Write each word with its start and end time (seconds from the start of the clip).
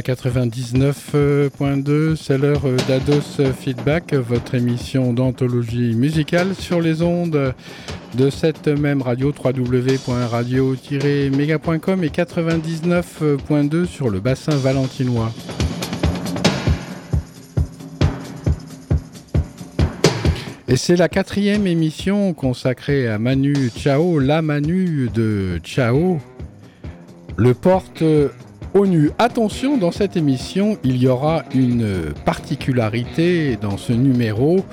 Méga 0.00 0.02
99.2, 0.14 2.16
c'est 2.16 2.38
l'heure 2.38 2.62
d'Ados 2.88 3.42
Feedback, 3.60 4.14
votre 4.14 4.54
émission 4.54 5.12
d'anthologie 5.12 5.94
musicale 5.94 6.54
sur 6.54 6.80
les 6.80 7.02
ondes 7.02 7.52
de 8.14 8.30
cette 8.30 8.68
même 8.68 9.02
radio 9.02 9.30
www.radio-méga.com 9.32 12.04
et 12.04 12.08
99.2 12.08 13.84
sur 13.84 14.08
le 14.08 14.20
bassin 14.20 14.56
valentinois. 14.56 15.30
Et 20.68 20.76
c'est 20.76 20.96
la 20.96 21.08
quatrième 21.08 21.66
émission 21.66 22.32
consacrée 22.32 23.08
à 23.08 23.18
Manu 23.18 23.70
Chao, 23.76 24.18
la 24.18 24.40
Manu 24.40 25.10
de 25.12 25.60
Chao, 25.62 26.18
le 27.36 27.52
porte 27.54 28.02
Attention, 29.18 29.76
dans 29.76 29.90
cette 29.90 30.16
émission, 30.16 30.78
il 30.84 30.96
y 30.96 31.08
aura 31.08 31.42
une 31.54 32.14
particularité 32.24 33.56
dans 33.56 33.76
ce 33.76 33.92
numéro 33.92 34.64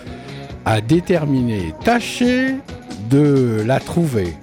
à 0.65 0.81
déterminer. 0.81 1.73
Tâchez 1.83 2.55
de 3.09 3.63
la 3.65 3.79
trouver. 3.79 4.35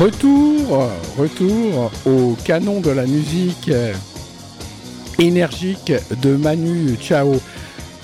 Retour, 0.00 0.88
retour 1.18 1.90
au 2.06 2.36
canon 2.44 2.80
de 2.80 2.90
la 2.90 3.04
musique 3.04 3.70
énergique 5.18 5.92
de 6.22 6.36
Manu 6.36 6.96
Chao. 7.00 7.34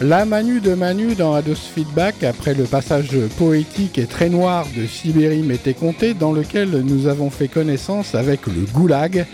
La 0.00 0.24
Manu 0.24 0.60
de 0.60 0.74
Manu 0.74 1.16
dans 1.16 1.34
Ados 1.34 1.58
Feedback, 1.74 2.22
après 2.22 2.54
le 2.54 2.64
passage 2.64 3.10
poétique 3.36 3.98
et 3.98 4.06
très 4.06 4.28
noir 4.28 4.64
de 4.76 4.86
Sibérie 4.86 5.42
Météconté, 5.42 6.14
dans 6.14 6.32
lequel 6.32 6.70
nous 6.70 7.08
avons 7.08 7.30
fait 7.30 7.48
connaissance 7.48 8.14
avec 8.14 8.46
le 8.46 8.64
goulag, 8.72 9.26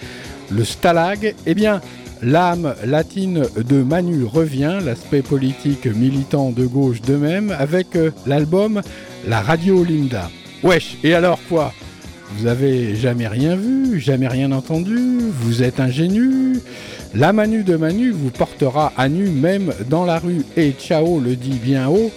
le 0.51 0.65
stalag, 0.65 1.35
eh 1.45 1.55
bien, 1.55 1.83
l'âme 2.23 2.75
latine 2.83 3.43
de 3.59 3.83
Manu 3.83 4.25
revient, 4.25 4.79
l'aspect 4.83 5.21
politique 5.21 5.85
militant 5.85 6.51
de 6.51 6.65
gauche 6.65 7.03
de 7.03 7.17
même, 7.17 7.55
avec 7.59 7.95
euh, 7.95 8.11
l'album 8.27 8.81
La 9.29 9.43
Radio 9.43 9.85
Linda. 9.85 10.31
Wesh, 10.63 10.97
et 11.05 11.13
alors 11.13 11.41
quoi? 11.47 11.75
Vous 12.33 12.47
avez 12.47 12.97
jamais 12.97 13.29
rien 13.29 13.57
vu, 13.57 14.01
jamais 14.01 14.29
rien 14.29 14.51
entendu, 14.53 15.19
vous 15.41 15.63
êtes 15.63 15.81
ingénu 15.81 16.61
la 17.17 17.33
Manu 17.33 17.63
de 17.63 17.77
Manu 17.77 18.11
vous 18.11 18.31
portera 18.31 18.93
à 18.97 19.09
nu 19.09 19.29
même 19.29 19.73
dans 19.89 20.05
la 20.05 20.19
rue 20.19 20.45
et 20.57 20.73
Ciao 20.73 21.21
le 21.21 21.37
dit 21.37 21.61
bien 21.63 21.89
haut. 21.89 22.11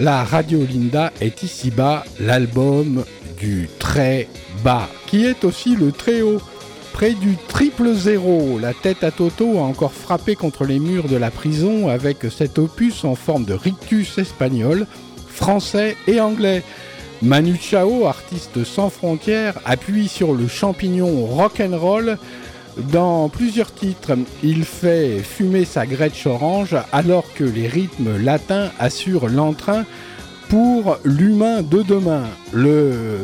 La 0.00 0.24
Radio 0.24 0.66
Linda 0.68 1.12
est 1.20 1.44
ici 1.44 1.70
bas 1.70 2.02
l'album 2.18 3.04
du 3.38 3.68
très 3.78 4.26
bas, 4.64 4.88
qui 5.06 5.24
est 5.24 5.44
aussi 5.44 5.76
le 5.76 5.92
très 5.92 6.22
haut. 6.22 6.40
Près 6.92 7.12
du 7.12 7.36
triple 7.46 7.94
zéro, 7.94 8.58
la 8.58 8.74
tête 8.74 9.04
à 9.04 9.12
Toto 9.12 9.58
a 9.58 9.62
encore 9.62 9.92
frappé 9.92 10.34
contre 10.34 10.64
les 10.64 10.80
murs 10.80 11.06
de 11.06 11.16
la 11.16 11.30
prison 11.30 11.88
avec 11.88 12.18
cet 12.36 12.58
opus 12.58 13.04
en 13.04 13.14
forme 13.14 13.44
de 13.44 13.54
rictus 13.54 14.18
espagnol, 14.18 14.88
français 15.28 15.96
et 16.08 16.18
anglais. 16.18 16.64
Manu 17.22 17.56
Chao, 17.60 18.06
artiste 18.06 18.64
sans 18.64 18.88
frontières, 18.90 19.58
appuie 19.64 20.08
sur 20.08 20.32
le 20.34 20.48
champignon 20.48 21.26
rock'n'roll 21.26 22.18
dans 22.92 23.28
plusieurs 23.28 23.74
titres, 23.74 24.12
il 24.42 24.64
fait 24.64 25.18
fumer 25.18 25.64
sa 25.64 25.86
Gretsch 25.86 26.26
orange 26.26 26.76
alors 26.92 27.24
que 27.34 27.44
les 27.44 27.68
rythmes 27.68 28.16
latins 28.16 28.70
assurent 28.78 29.28
l'entrain 29.28 29.84
pour 30.48 30.98
l'humain 31.04 31.62
de 31.62 31.82
demain. 31.82 32.24
Le 32.52 33.18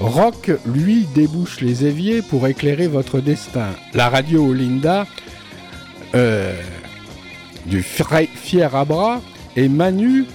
rock, 0.00 0.50
lui, 0.66 1.06
débouche 1.14 1.60
les 1.60 1.86
éviers 1.86 2.20
pour 2.20 2.46
éclairer 2.46 2.88
votre 2.88 3.20
destin. 3.20 3.70
La 3.94 4.08
radio 4.08 4.52
Linda, 4.52 5.06
euh, 6.14 6.60
du 7.66 7.82
fier 7.82 8.74
à 8.74 8.84
bras, 8.84 9.22
et 9.56 9.68
Manu, 9.68 10.26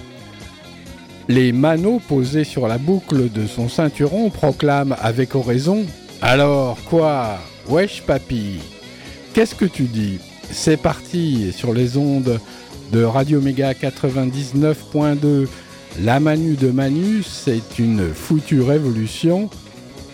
les 1.30 1.52
manos 1.52 2.02
posés 2.08 2.42
sur 2.42 2.66
la 2.66 2.76
boucle 2.76 3.30
de 3.30 3.46
son 3.46 3.68
ceinturon 3.68 4.30
proclament 4.30 4.96
avec 5.00 5.36
oraison 5.36 5.86
Alors 6.20 6.76
quoi 6.86 7.38
Wesh 7.68 8.02
papy, 8.02 8.58
qu'est-ce 9.32 9.54
que 9.54 9.64
tu 9.64 9.84
dis? 9.84 10.18
C'est 10.50 10.76
parti 10.76 11.52
sur 11.52 11.72
les 11.72 11.96
ondes 11.96 12.40
de 12.92 13.04
Radio 13.04 13.40
Méga 13.40 13.74
99.2. 13.74 15.46
La 16.02 16.18
Manu 16.18 16.56
de 16.56 16.70
Manu, 16.70 17.22
c'est 17.22 17.78
une 17.78 18.12
foutue 18.12 18.62
révolution. 18.62 19.48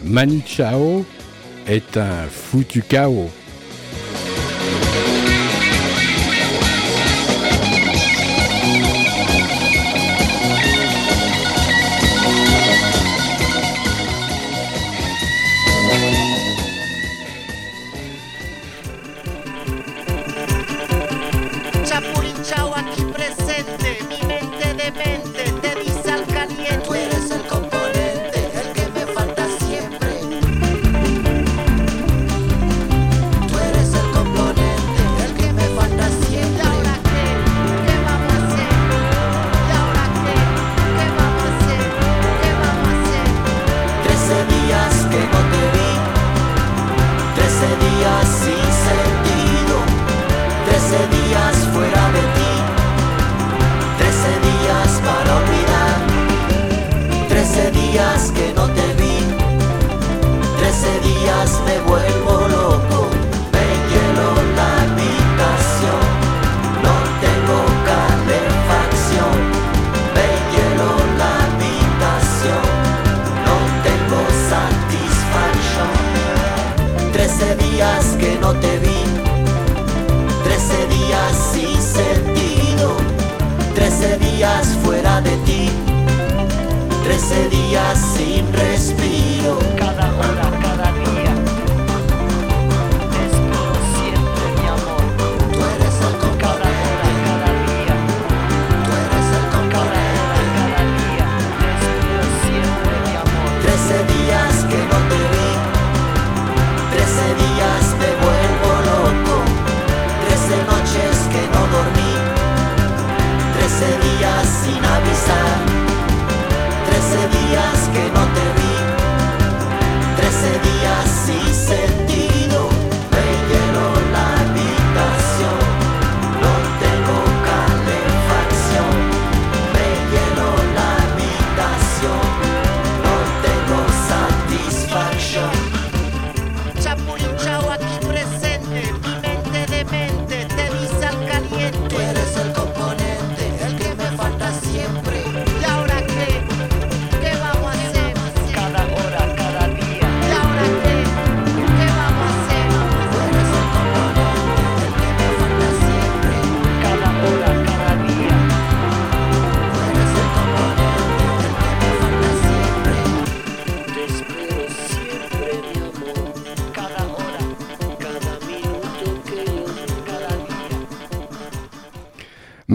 Manu 0.04 0.42
Chao 0.46 1.06
est 1.66 1.96
un 1.96 2.26
foutu 2.30 2.82
chaos. 2.82 3.30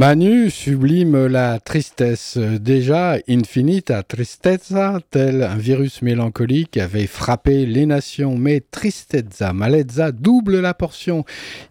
Manu 0.02 0.50
sublime 0.50 1.28
la 1.28 1.60
tristesse. 1.60 2.36
Déjà, 2.36 3.20
infinita 3.30 4.02
tristezza, 4.02 5.00
tel 5.12 5.44
un 5.44 5.58
virus 5.58 6.02
mélancolique, 6.02 6.78
avait 6.78 7.06
frappé 7.06 7.68
les 7.68 7.86
nations. 7.86 8.36
Mais 8.36 8.62
tristezza, 8.62 9.54
malezza 9.54 10.12
double 10.12 10.60
la 10.60 10.74
portion. 10.74 11.24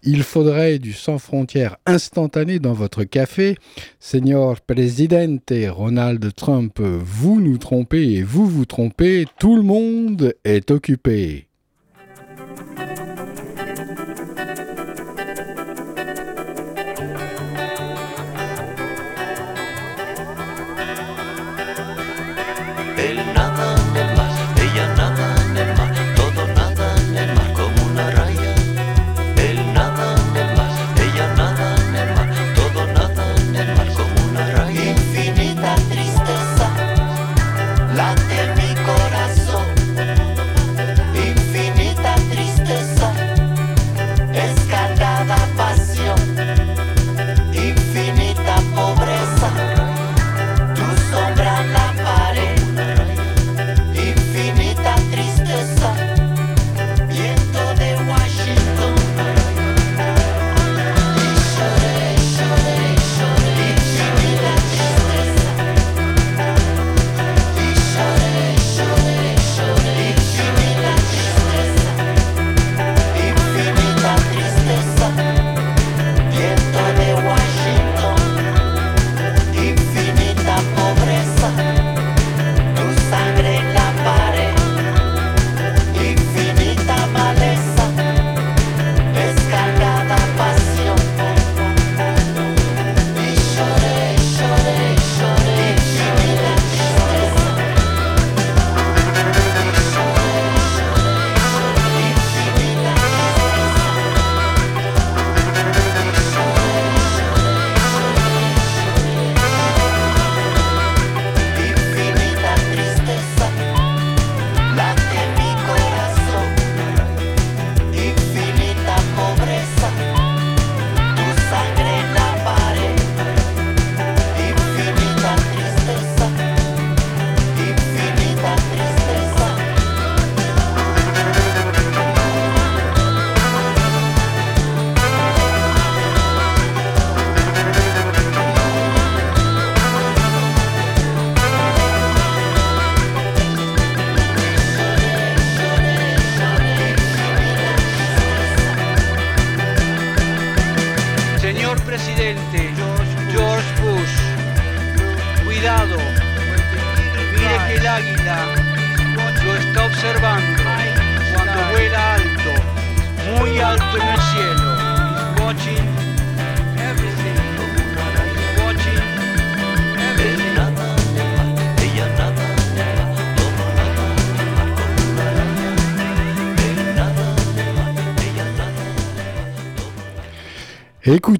Il 0.03 0.23
faudrait 0.23 0.79
du 0.79 0.93
sans 0.93 1.17
frontières 1.17 1.75
instantané 1.85 2.59
dans 2.59 2.71
votre 2.71 3.03
café. 3.03 3.57
Seigneur 3.99 4.61
Presidente 4.61 5.51
Ronald 5.67 6.33
Trump, 6.33 6.79
vous 6.79 7.41
nous 7.41 7.57
trompez 7.57 8.13
et 8.13 8.23
vous 8.23 8.45
vous 8.45 8.65
trompez. 8.65 9.25
Tout 9.39 9.57
le 9.57 9.63
monde 9.63 10.33
est 10.45 10.71
occupé. 10.71 11.49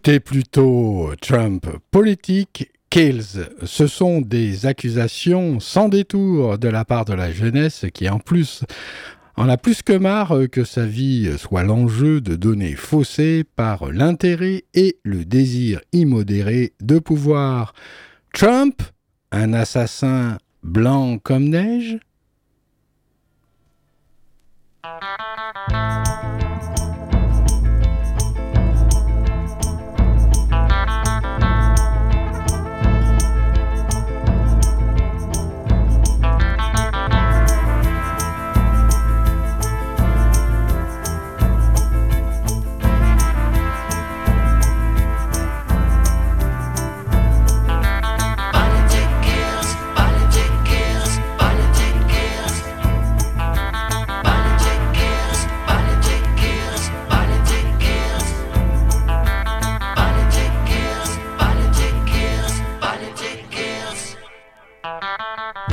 Écoutez 0.04 0.20
plutôt 0.20 1.12
Trump 1.22 1.68
politique 1.92 2.72
kills. 2.90 3.46
Ce 3.64 3.86
sont 3.86 4.20
des 4.20 4.66
accusations 4.66 5.60
sans 5.60 5.90
détour 5.90 6.58
de 6.58 6.68
la 6.70 6.86
part 6.86 7.06
de 7.06 7.14
la 7.14 7.32
jeunesse 7.32 7.86
qui 7.94 8.10
en 8.10 8.18
plus 8.18 8.64
en 9.36 9.48
a 9.48 9.58
plus 9.58 9.84
que 9.84 9.94
marre 9.94 10.50
que 10.52 10.64
sa 10.64 10.88
vie 10.88 11.38
soit 11.38 11.62
l'enjeu 11.62 12.20
de 12.20 12.36
données 12.36 12.74
faussées 12.74 13.44
par 13.56 13.92
l'intérêt 13.92 14.64
et 14.74 14.98
le 15.04 15.24
désir 15.24 15.82
immodéré 15.94 16.74
de 16.82 16.98
pouvoir. 16.98 17.74
Trump, 18.34 18.82
un 19.32 19.54
assassin 19.54 20.40
blanc 20.64 21.20
comme 21.20 21.48
neige? 21.48 22.00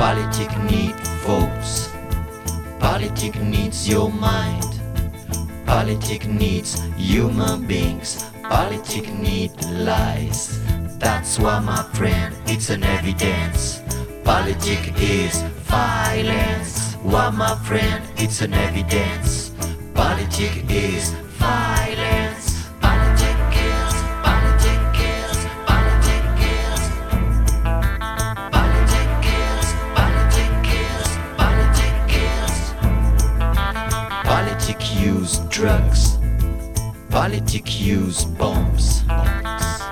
Politic 0.09 0.57
need 0.63 0.95
votes. 1.21 1.89
Politik 2.79 3.39
needs 3.43 3.87
your 3.87 4.09
mind. 4.11 4.81
Politic 5.67 6.25
needs 6.25 6.81
human 6.97 7.67
beings. 7.67 8.25
Politic 8.41 9.07
need 9.13 9.51
lies. 9.65 10.59
That's 10.97 11.37
why, 11.37 11.59
my 11.59 11.83
friend, 11.93 12.35
it's 12.47 12.71
an 12.71 12.83
evidence. 12.83 13.83
Politic 14.23 14.93
is 14.99 15.43
violence. 15.69 16.95
Why, 17.03 17.29
my 17.29 17.55
friend, 17.57 18.03
it's 18.17 18.41
an 18.41 18.55
evidence. 18.55 19.51
Politic 19.93 20.65
is 20.71 21.13
violence. 21.37 21.78
Drugs. 35.59 36.17
Politic 37.09 37.81
use 37.81 38.23
bombs. 38.23 39.03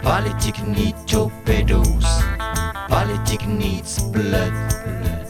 Politic 0.02 0.66
need 0.66 0.96
torpedoes. 1.06 2.08
Politic 2.88 3.46
needs 3.46 4.02
blood. 4.02 4.54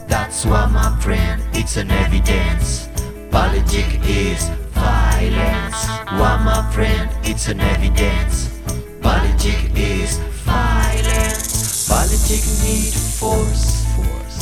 That's 0.07 0.45
why, 0.45 0.67
my 0.67 0.95
friend, 1.01 1.41
it's 1.53 1.75
an 1.77 1.89
evidence. 1.89 2.87
Politic 3.31 3.89
is 4.05 4.49
violence. 4.77 5.79
Why, 6.19 6.33
my 6.45 6.61
friend, 6.71 7.09
it's 7.23 7.47
an 7.47 7.59
evidence. 7.59 8.61
Politic 9.01 9.59
is 9.75 10.19
violence. 10.45 11.87
Politic 11.89 12.43
need 12.61 12.93
force. 12.93 13.87
force. 13.95 14.37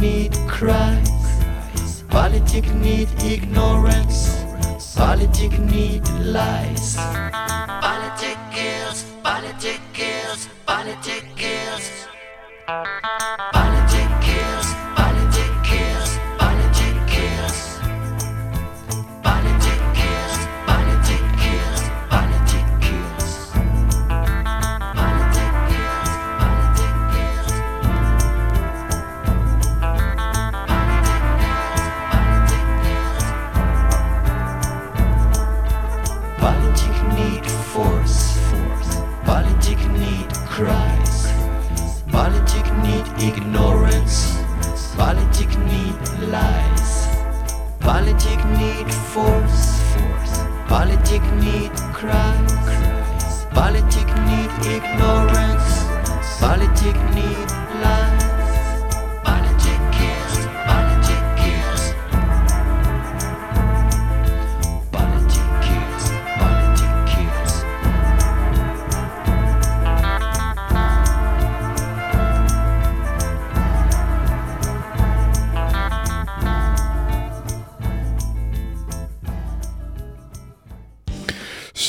Need 0.00 0.32
cries. 0.48 2.04
Politic 2.08 2.72
need 2.72 3.08
ignorance. 3.22 4.47
Politik 4.98 5.52
need 5.70 6.02
lies. 6.24 6.98
Politik 7.80 8.38
is, 8.50 9.04
politik 9.22 9.80
is, 9.94 10.48
politik 10.66 11.24
is. 11.38 13.57
Cries. 40.58 41.32
Politic 42.10 42.66
need 42.82 43.06
ignorance. 43.22 44.16
Politic 44.96 45.50
need 45.70 45.98
lies. 46.34 47.06
Politic 47.78 48.40
need 48.58 48.92
force. 49.12 49.68
Politic 50.66 51.22
need 51.44 51.70
cries. 51.98 53.46
Politic 53.54 54.08
need 54.26 54.50
ignorance. 54.74 55.70
Politic 56.40 56.96
need 57.14 57.48
lies. 57.84 58.07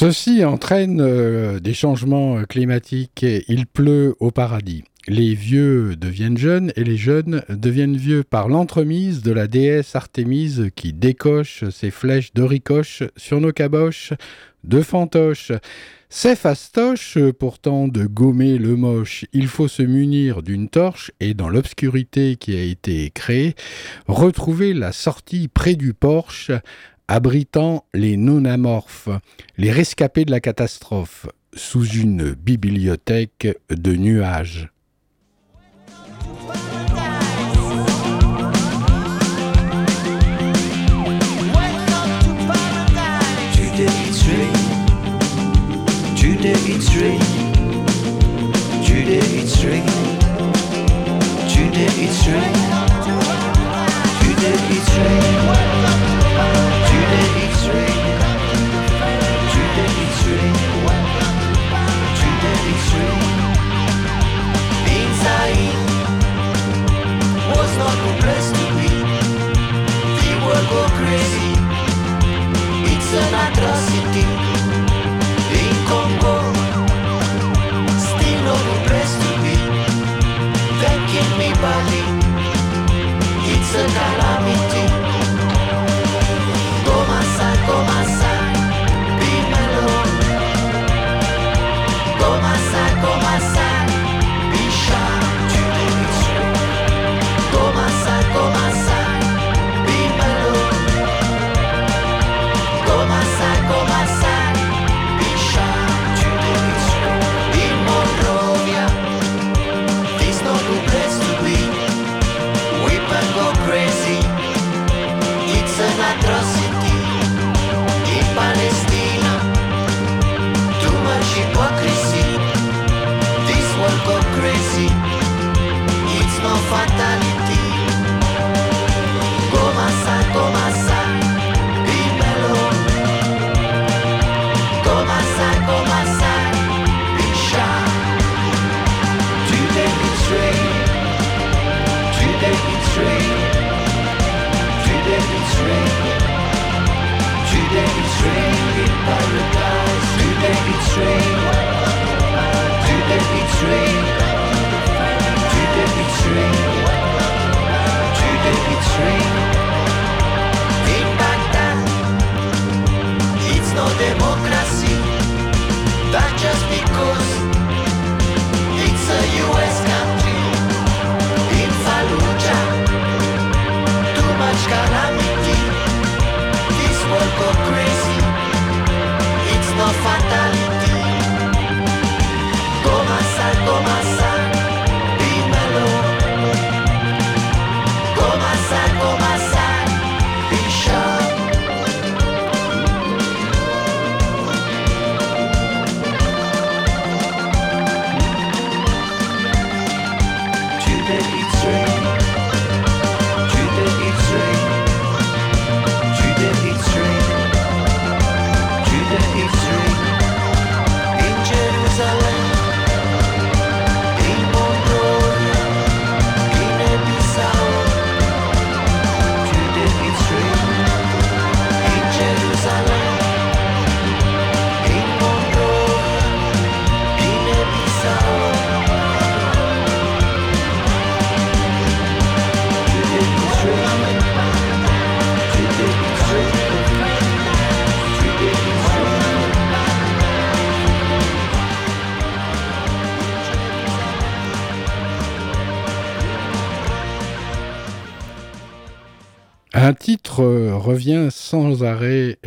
Ceci 0.02 0.46
entraîne 0.46 1.02
euh, 1.02 1.60
des 1.60 1.74
changements 1.74 2.46
climatiques. 2.46 3.26
Il 3.50 3.68
pleut 3.68 4.16
au 4.22 4.32
paradis. 4.32 4.86
Les 5.10 5.36
vieux 5.36 5.98
deviennent 5.98 6.38
jeunes 6.38 6.72
et 6.78 6.86
les 6.86 6.96
jeunes 6.96 7.44
deviennent 7.50 7.98
vieux 7.98 8.24
par 8.24 8.48
l'entremise 8.48 9.22
de 9.24 9.34
la 9.34 9.48
déesse 9.48 9.98
Artémise 9.98 10.70
qui 10.74 10.94
décoche 10.94 11.66
ses 11.70 11.92
flèches 11.92 12.34
de 12.34 12.44
ricoche 12.44 13.04
sur 13.18 13.42
nos 13.42 13.52
caboches 13.52 14.14
de 14.64 14.82
fantoches. 14.82 15.52
C'est 16.08 16.38
fastoche 16.38 17.18
pourtant 17.38 17.90
de 17.90 18.06
gommer 18.06 18.58
le 18.58 18.78
moche. 18.78 19.26
Il 19.34 19.48
faut 19.50 19.68
se 19.68 19.84
munir 19.84 20.44
d'une 20.44 20.70
torche 20.70 21.12
et 21.20 21.34
dans 21.34 21.50
l'obscurité 21.50 22.38
qui 22.38 22.56
a 22.56 22.64
été 22.64 23.12
créée, 23.14 23.54
retrouver 24.08 24.74
la 24.74 24.94
sortie 24.94 25.50
près 25.50 25.76
du 25.76 25.94
porche 25.94 26.52
abritant 27.10 27.86
les 27.96 28.18
non-amorphes, 28.18 29.10
les 29.58 29.72
rescapés 29.72 30.26
de 30.26 30.32
la 30.32 30.40
catastrophe, 30.40 31.26
sous 31.56 31.86
une 31.86 32.34
bibliothèque 32.34 33.48
de 33.72 33.96
nuages. 33.96 34.70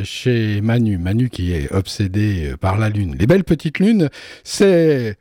Chez 0.04 0.60
Manu. 0.60 0.98
Manu 0.98 1.30
qui 1.30 1.52
est 1.52 1.72
obsédé 1.72 2.54
par 2.60 2.78
la 2.78 2.88
lune. 2.88 3.16
Les 3.18 3.26
belles 3.26 3.44
petites 3.44 3.78
lunes, 3.78 4.08
c'est 4.44 5.16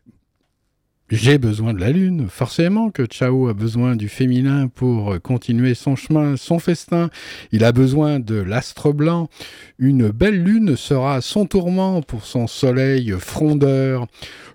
j'ai 1.11 1.37
besoin 1.37 1.73
de 1.73 1.79
la 1.79 1.91
lune, 1.91 2.27
forcément 2.29 2.89
que 2.89 3.05
Chao 3.05 3.49
a 3.49 3.53
besoin 3.53 3.97
du 3.97 4.07
féminin 4.07 4.69
pour 4.69 5.21
continuer 5.21 5.73
son 5.73 5.97
chemin, 5.97 6.37
son 6.37 6.57
festin. 6.57 7.09
Il 7.51 7.65
a 7.65 7.73
besoin 7.73 8.21
de 8.21 8.35
l'astre 8.35 8.93
blanc. 8.93 9.29
Une 9.77 10.09
belle 10.09 10.41
lune 10.41 10.77
sera 10.77 11.19
son 11.19 11.45
tourment 11.45 12.01
pour 12.01 12.25
son 12.25 12.47
soleil 12.47 13.13
frondeur. 13.19 14.07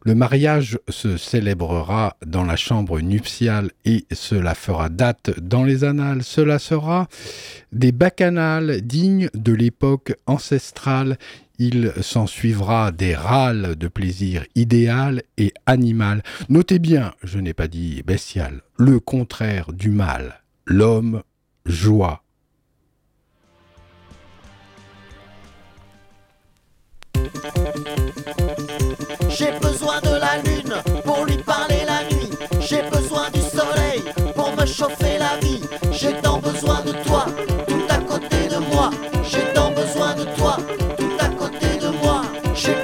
Le 0.07 0.15
mariage 0.15 0.79
se 0.89 1.17
célébrera 1.17 2.17
dans 2.25 2.45
la 2.45 2.57
chambre 2.57 3.01
nuptiale 3.01 3.71
et 3.85 4.07
cela 4.13 4.55
fera 4.55 4.89
date 4.89 5.39
dans 5.41 5.65
les 5.65 5.85
annales. 5.85 6.23
Cela 6.23 6.59
sera 6.59 7.09
des 7.73 7.93
bacchanales 7.93 8.81
dignes 8.81 9.29
de 9.35 9.53
l'époque 9.53 10.15
ancestrale 10.27 11.19
il 11.59 11.93
s'ensuivra 12.01 12.93
des 12.93 13.15
râles 13.15 13.77
de 13.77 13.89
plaisir 13.89 14.45
idéal 14.55 15.23
et 15.39 15.53
animal. 15.67 16.23
Notez 16.49 16.79
bien, 16.79 17.15
je 17.23 17.39
n'ai 17.39 17.55
pas 17.55 17.69
dit 17.69 18.03
bestial, 18.03 18.63
le 18.77 19.01
contraire 19.01 19.73
du 19.73 19.91
mal, 19.91 20.43
l'homme 20.67 21.23
joie. 21.65 22.23
J'ai 29.29 29.53
besoin 29.61 30.01
de 30.01 30.19
la 30.19 30.43
lune 30.43 31.03
pour 31.05 31.25
lui 31.27 31.37
parler 31.39 31.83
la 31.87 32.05
nuit. 32.05 32.31
J'ai 32.61 32.83
besoin 32.91 33.31
du 33.31 33.41
soleil 33.41 34.03
pour 34.35 34.57
me 34.57 34.65
chauffer 34.65 35.19
la 35.19 35.39
vie. 35.39 35.61
J'ai 35.93 36.15
tant 36.23 36.39
besoin 36.39 36.83
de 36.83 36.93
toi, 37.05 37.27
tout 37.69 37.85
à 37.89 37.99
côté 37.99 38.49
de 38.49 38.59
moi. 38.73 38.91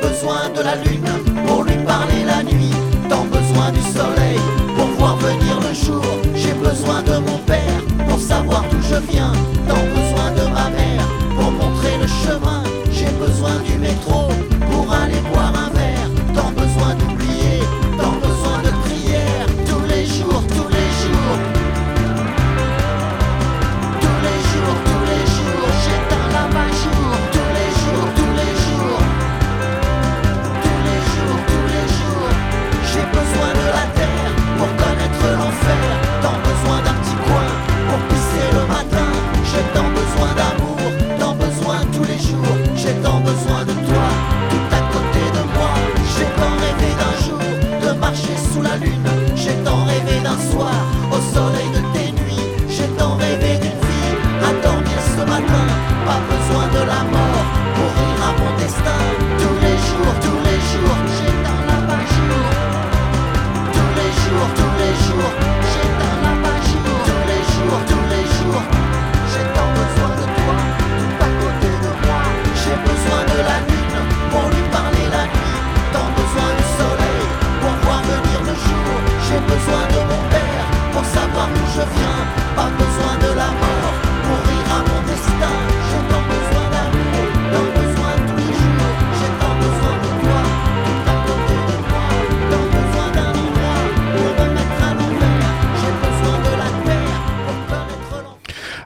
Besoin 0.03 0.51
de 0.55 0.63
la 0.63 0.77
lune 0.77 1.11
pour 1.47 1.65
lui 1.65 1.77
parler 1.85 2.25
la 2.25 2.43
nuit. 2.43 2.75
Tant 3.09 3.25
besoin 3.25 3.71
du 3.73 3.81
soleil 3.81 4.41
pour 4.77 4.87
voir 4.99 5.17
venir 5.17 5.61
le 5.61 5.73
jour. 5.75 6.05
J'ai 6.35 6.55
besoin 6.55 7.03
de 7.03 7.19
mon 7.19 7.39
père 7.39 7.81
pour 8.09 8.19
savoir 8.19 8.65
d'où 8.71 8.81
je 8.83 8.97
viens. 9.11 9.33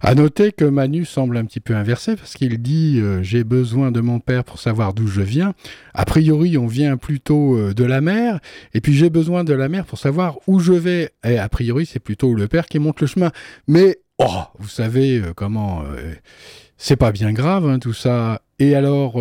À 0.07 0.15
noter 0.15 0.53
que 0.53 0.65
Manu 0.65 1.05
semble 1.05 1.37
un 1.37 1.45
petit 1.45 1.59
peu 1.59 1.75
inversé 1.75 2.15
parce 2.15 2.35
qu'il 2.35 2.63
dit 2.63 3.01
euh, 3.01 3.25
j'ai 3.25 3.43
besoin 3.43 3.91
de 3.91 4.01
mon 4.01 4.21
père 4.21 4.45
pour 4.45 4.61
savoir 4.61 4.95
d'où 4.95 5.09
je 5.09 5.21
viens. 5.21 5.53
A 5.95 6.05
priori, 6.05 6.57
on 6.57 6.69
vient 6.69 6.97
plutôt 6.97 7.57
euh, 7.57 7.75
de 7.75 7.83
la 7.83 8.01
mer, 8.01 8.39
et 8.73 8.81
puis 8.81 8.95
j'ai 8.95 9.11
besoin 9.11 9.43
de 9.43 9.53
la 9.53 9.69
mer 9.69 9.85
pour 9.85 9.99
savoir 9.99 10.39
où 10.47 10.61
je 10.61 10.75
vais. 10.75 11.11
Et 11.25 11.39
a 11.39 11.49
priori, 11.49 11.87
c'est 11.87 11.99
plutôt 11.99 12.35
le 12.35 12.47
père 12.47 12.67
qui 12.67 12.79
monte 12.79 13.01
le 13.01 13.09
chemin. 13.09 13.33
Mais 13.67 13.99
oh, 14.19 14.43
vous 14.61 14.69
savez 14.69 15.19
euh, 15.19 15.33
comment 15.35 15.83
c'est 16.77 16.95
pas 16.95 17.11
bien 17.11 17.33
grave 17.33 17.69
hein, 17.69 17.81
tout 17.81 17.93
ça. 17.93 18.43
Et 18.61 18.77
alors. 18.77 19.21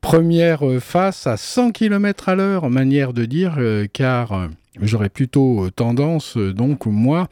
Première 0.00 0.62
face 0.80 1.26
à 1.26 1.36
100 1.36 1.72
km 1.72 2.30
à 2.30 2.34
l'heure, 2.34 2.70
manière 2.70 3.12
de 3.12 3.26
dire, 3.26 3.58
car 3.92 4.48
j'aurais 4.80 5.08
plutôt 5.08 5.64
euh, 5.64 5.70
tendance, 5.70 6.36
euh, 6.36 6.52
donc 6.52 6.86
moi, 6.86 7.28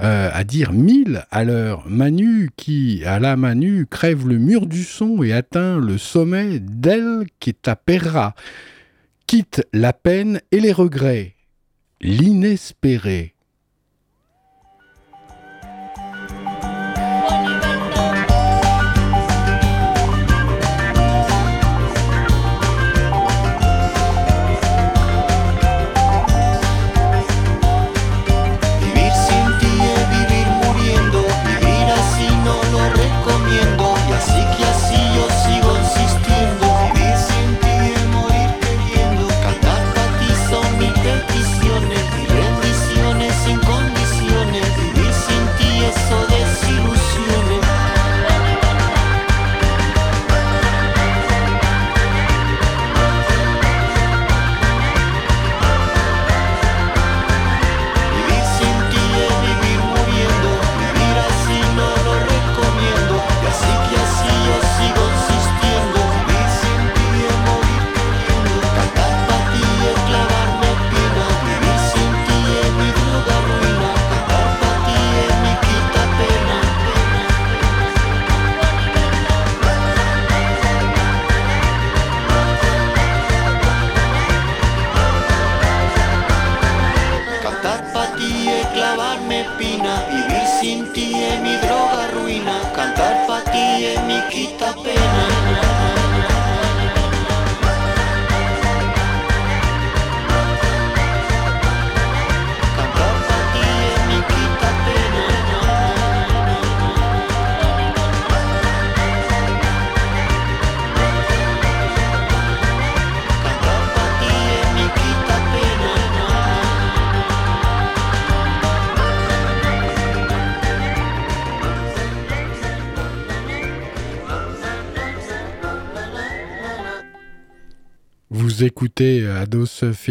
euh, 0.00 0.30
à 0.32 0.44
dire 0.44 0.72
1000 0.72 1.24
à 1.30 1.44
l'heure. 1.44 1.84
Manu 1.88 2.50
qui, 2.56 3.02
à 3.04 3.18
la 3.18 3.36
Manu, 3.36 3.86
crève 3.86 4.26
le 4.28 4.38
mur 4.38 4.66
du 4.66 4.84
son 4.84 5.22
et 5.22 5.32
atteint 5.32 5.78
le 5.78 5.98
sommet 5.98 6.60
d'El 6.60 7.26
Quetapera, 7.40 8.34
quitte 9.26 9.66
la 9.72 9.92
peine 9.92 10.40
et 10.52 10.60
les 10.60 10.72
regrets, 10.72 11.34
l'inespéré. 12.00 13.34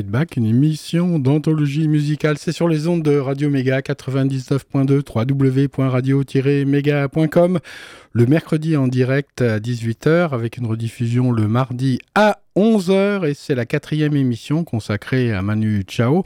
Feedback, 0.10 0.38
une 0.38 0.48
émission 0.48 1.19
d'anthologie 1.19 1.88
musicale. 1.88 2.39
C'est 2.39 2.52
sur 2.52 2.67
les 2.67 2.88
ondes 2.88 3.04
de 3.04 3.19
Radio 3.19 3.52
Méga 3.52 3.82
99.2 3.82 5.04
www.radio-méga.com 5.08 7.60
le 8.13 8.26
mercredi 8.26 8.76
en 8.76 8.88
direct 8.88 9.43
à 9.43 9.60
18h 9.60 10.34
avec 10.34 10.58
une 10.58 10.65
rediffusion 10.65 11.32
le 11.32 11.48
mardi 11.48 12.00
à 12.15 12.39
11h 12.60 13.26
et 13.26 13.34
c'est 13.36 13.56
la 13.56 13.65
quatrième 13.65 14.17
émission 14.17 14.65
consacrée 14.65 15.32
à 15.32 15.41
Manu 15.41 15.86
Chao. 15.88 16.26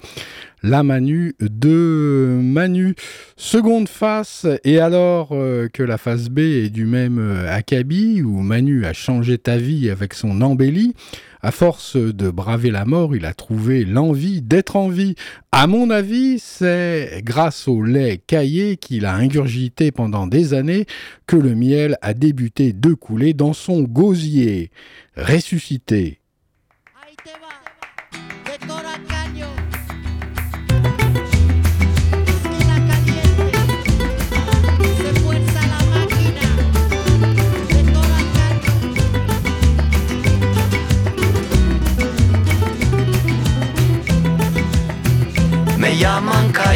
La 0.64 0.82
Manu 0.82 1.36
de 1.40 2.40
Manu. 2.42 2.96
Seconde 3.38 3.88
face, 3.88 4.48
et 4.64 4.80
alors 4.80 5.34
euh, 5.34 5.68
que 5.72 5.84
la 5.84 6.00
face 6.00 6.30
B 6.30 6.40
est 6.40 6.70
du 6.72 6.86
même 6.86 7.20
euh, 7.20 7.54
acabit, 7.54 8.24
où 8.24 8.40
Manu 8.40 8.84
a 8.84 8.94
changé 8.94 9.38
ta 9.38 9.58
vie 9.58 9.92
avec 9.92 10.16
son 10.16 10.42
embellie, 10.42 10.96
à 11.44 11.52
force 11.52 11.98
de 11.98 12.32
braver 12.32 12.72
la 12.72 12.86
mort, 12.86 13.16
il 13.16 13.26
a 13.26 13.36
trouvé 13.36 13.86
l'envie 13.86 14.42
d'être 14.42 14.76
en 14.76 14.88
vie. 14.88 15.14
À 15.52 15.68
mon 15.68 15.92
avis, 15.92 16.40
c'est 16.40 17.22
grâce 17.24 17.68
au 17.68 17.84
lait 17.84 18.20
caillé 18.26 18.78
qu'il 18.78 19.06
a 19.06 19.14
ingurgité 19.14 19.92
pendant 19.92 20.26
des 20.26 20.56
années 20.56 20.88
que 21.28 21.36
le 21.36 21.54
miel 21.54 21.98
a 22.02 22.16
débuté 22.16 22.74
de 22.74 22.96
couler 22.96 23.36
dans 23.36 23.54
son 23.54 23.84
gosier. 23.84 24.72
Ressuscité. 25.16 26.23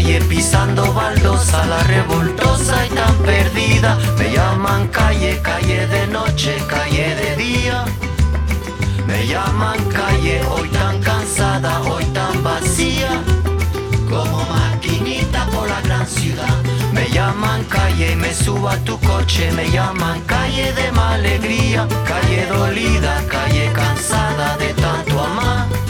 Calle 0.07 0.21
pisando 0.21 0.93
baldosa, 0.93 1.65
la 1.65 1.79
revoltosa 1.83 2.85
y 2.85 2.89
tan 2.95 3.13
perdida. 3.25 3.97
Me 4.17 4.31
llaman 4.31 4.87
calle, 4.87 5.41
calle 5.41 5.85
de 5.87 6.07
noche, 6.07 6.55
calle 6.67 7.13
de 7.15 7.35
día. 7.35 7.83
Me 9.05 9.27
llaman 9.27 9.77
calle, 9.89 10.41
hoy 10.49 10.69
tan 10.69 11.01
cansada, 11.01 11.81
hoy 11.81 12.05
tan 12.13 12.41
vacía. 12.41 13.21
Como 14.09 14.45
maquinita 14.45 15.45
por 15.47 15.67
la 15.67 15.81
gran 15.81 16.07
ciudad. 16.07 16.55
Me 16.93 17.09
llaman 17.09 17.65
calle 17.65 18.15
me 18.15 18.33
subo 18.33 18.69
a 18.69 18.77
tu 18.77 18.97
coche. 19.01 19.51
Me 19.51 19.69
llaman 19.69 20.21
calle 20.21 20.71
de 20.71 20.89
mala 20.93 21.15
alegría. 21.15 21.85
Calle 22.05 22.45
dolida, 22.45 23.21
calle 23.27 23.71
cansada 23.73 24.55
de 24.57 24.73
tanto 24.73 25.21
amar. 25.21 25.86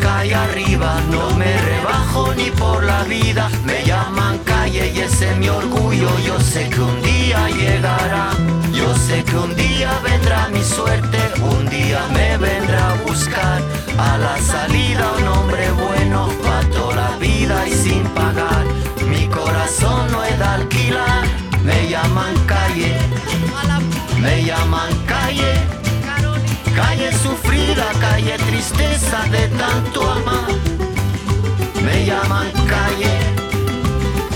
Calle 0.00 0.34
arriba, 0.34 1.00
no 1.10 1.30
me 1.36 1.56
rebajo 1.58 2.34
ni 2.34 2.50
por 2.50 2.84
la 2.84 3.02
vida. 3.04 3.48
Me 3.64 3.84
llaman 3.84 4.38
calle 4.44 4.92
y 4.94 5.00
ese 5.00 5.30
es 5.30 5.36
mi 5.38 5.48
orgullo, 5.48 6.08
yo 6.26 6.40
sé 6.40 6.68
que 6.68 6.80
un 6.80 7.02
día 7.02 7.48
llegará. 7.48 8.30
Yo 8.72 8.94
sé 8.94 9.24
que 9.24 9.36
un 9.36 9.54
día 9.56 9.90
vendrá 10.02 10.48
mi 10.48 10.62
suerte, 10.62 11.18
un 11.42 11.68
día 11.68 12.00
me 12.12 12.36
vendrá 12.38 12.92
a 12.92 12.94
buscar. 13.06 13.60
A 13.98 14.18
la 14.18 14.38
salida 14.38 15.04
un 15.18 15.28
hombre 15.28 15.70
bueno, 15.72 16.28
pa' 16.42 16.62
toda 16.70 16.94
la 16.96 17.16
vida 17.16 17.66
y 17.66 17.72
sin 17.72 18.04
pagar. 18.18 18.64
Mi 19.08 19.26
corazón 19.28 20.10
no 20.12 20.22
es 20.24 20.38
de 20.38 20.44
alquilar, 20.44 21.24
me 21.64 21.88
llaman 21.88 22.34
calle, 22.46 22.96
me 24.20 24.44
llaman 24.44 24.92
calle. 25.06 25.17
Calle 28.18 28.36
tristeza 28.38 29.22
de 29.30 29.46
tanto 29.56 30.02
amar. 30.02 30.50
Me 31.84 32.04
llaman 32.04 32.50
calle, 32.66 33.14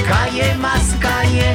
calle 0.07 0.55
más 0.57 0.95
calle. 1.01 1.55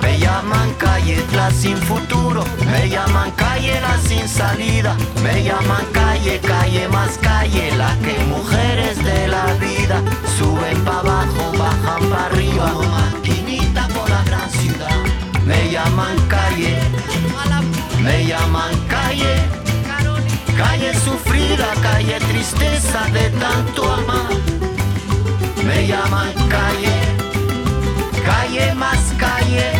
Me 0.00 0.18
llaman 0.18 0.72
calle 0.78 1.22
la 1.34 1.50
sin 1.50 1.76
futuro. 1.76 2.42
Me 2.72 2.88
llaman 2.88 3.30
calle 3.32 3.78
la 3.82 3.98
sin 3.98 4.26
salida. 4.26 4.96
Me 5.22 5.44
llaman 5.44 5.84
calle, 5.92 6.40
calle 6.40 6.88
más 6.88 7.18
calle. 7.18 7.70
La 7.76 7.94
que 8.04 8.16
mujeres 8.24 8.96
de 9.04 9.28
la 9.28 9.46
vida 9.66 10.00
suben 10.38 10.82
para 10.84 11.00
abajo, 11.00 11.52
bajan 11.58 12.02
para 12.08 12.26
arriba. 12.26 12.72
Maquinita 12.96 13.88
por 13.88 14.08
la 14.08 14.22
gran 14.24 14.50
ciudad. 14.50 14.96
Me 15.44 15.70
llaman 15.70 16.16
calle, 16.28 16.78
me 18.02 18.24
llaman 18.24 18.74
calle. 18.88 19.65
Calle 20.56 20.94
sufrida, 20.94 21.68
calle 21.82 22.18
tristeza 22.18 23.04
de 23.12 23.28
tanto 23.38 23.92
amar. 23.92 24.30
Me 25.64 25.86
llaman 25.86 26.32
calle, 26.48 26.96
calle 28.24 28.74
más 28.74 29.12
calle. 29.18 29.70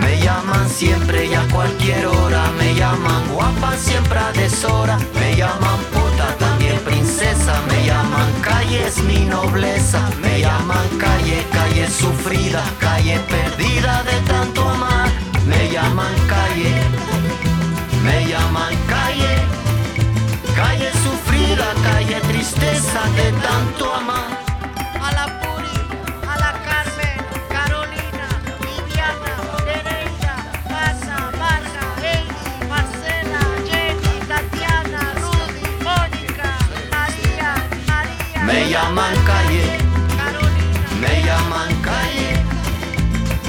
Me 0.00 0.18
llaman 0.20 0.68
siempre 0.68 1.26
y 1.26 1.34
a 1.34 1.42
cualquier 1.52 2.06
hora. 2.06 2.50
Me 2.58 2.74
llaman 2.74 3.22
guapa 3.34 3.76
siempre 3.76 4.18
a 4.18 4.32
deshora. 4.32 4.98
Me 5.20 5.36
llaman 5.36 5.80
puta 5.92 6.34
también 6.38 6.78
princesa. 6.80 7.60
Me 7.68 7.84
llaman 7.84 8.32
calle 8.40 8.86
es 8.86 9.02
mi 9.02 9.26
nobleza. 9.26 10.00
Me 10.22 10.40
llaman 10.40 10.88
calle, 10.98 11.44
calle 11.52 11.86
sufrida, 11.90 12.62
calle 12.80 13.18
perdida 13.28 14.02
de 14.04 14.18
tanto 14.26 14.66
amar. 14.66 15.10
Me 15.46 15.68
llaman 15.70 16.14
calle, 16.26 16.74
me 18.04 18.26
llaman 18.26 18.74
calle. 18.88 19.07
Calle 21.82 22.20
tristeza 22.20 23.00
de 23.16 23.32
tanto 23.46 23.94
amar. 23.94 24.28
a 25.00 25.12
la 25.12 25.26
Puri, 25.40 25.78
a 26.32 26.34
la 26.42 26.52
Carmen, 26.66 27.18
Carolina, 27.48 28.28
Viviana, 28.62 29.34
Teresa, 29.68 30.34
Pasa, 30.72 31.16
Marga, 31.40 31.84
Heidi, 32.02 32.48
Marcela, 32.72 33.42
Jenny, 33.68 34.14
Tatiana, 34.30 35.02
Rudy, 35.22 35.66
Mónica, 35.86 36.50
María, 36.94 37.50
María, 37.86 38.40
Me 38.46 38.70
llaman 38.70 39.14
calle, 39.30 39.66
Carolina, 40.20 40.88
me 41.00 41.14
llaman 41.26 41.72
calle. 41.88 42.30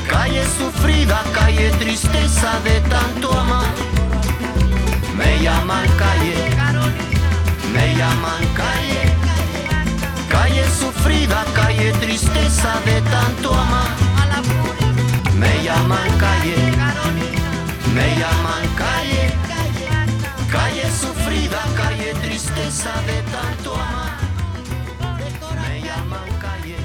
Calle 0.08 0.44
sufrida, 0.58 1.24
calle 1.34 1.70
tristeza 1.80 2.60
de 2.64 2.76
tanto 2.90 3.32
amar. 3.34 3.74
Me 5.18 5.40
llaman 5.44 5.88
calle, 5.98 6.36
Carolina, 6.56 7.09
me 7.80 7.96
llaman 7.96 8.44
calle. 8.60 9.04
Calle 10.30 10.66
sufrida, 10.80 11.40
calle 11.60 11.92
tristeza 12.04 12.72
de 12.86 12.98
tanto 13.14 13.54
amar. 13.54 13.92
Me 15.42 15.54
llaman 15.66 16.10
calle, 16.24 16.58
me 17.96 18.08
llaman 18.20 18.66
calle. 18.84 19.24
Calle 20.56 20.88
sufrida, 21.02 21.62
calle 21.80 22.10
tristeza 22.26 22.92
de 23.10 23.18
tanto 23.36 23.70
amar. 23.74 24.14
Me 25.64 25.74
llaman 25.88 26.30
calle, 26.46 26.78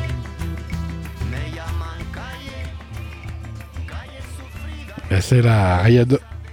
la 5.43 5.61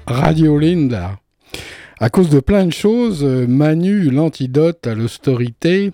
Radio 0.07 0.57
Linda. 0.57 1.21
À 2.03 2.09
cause 2.09 2.29
de 2.29 2.39
plein 2.39 2.65
de 2.65 2.73
choses, 2.73 3.23
euh, 3.23 3.45
Manu, 3.45 4.09
l'antidote 4.09 4.87
à 4.87 4.95
l'austérité, 4.95 5.91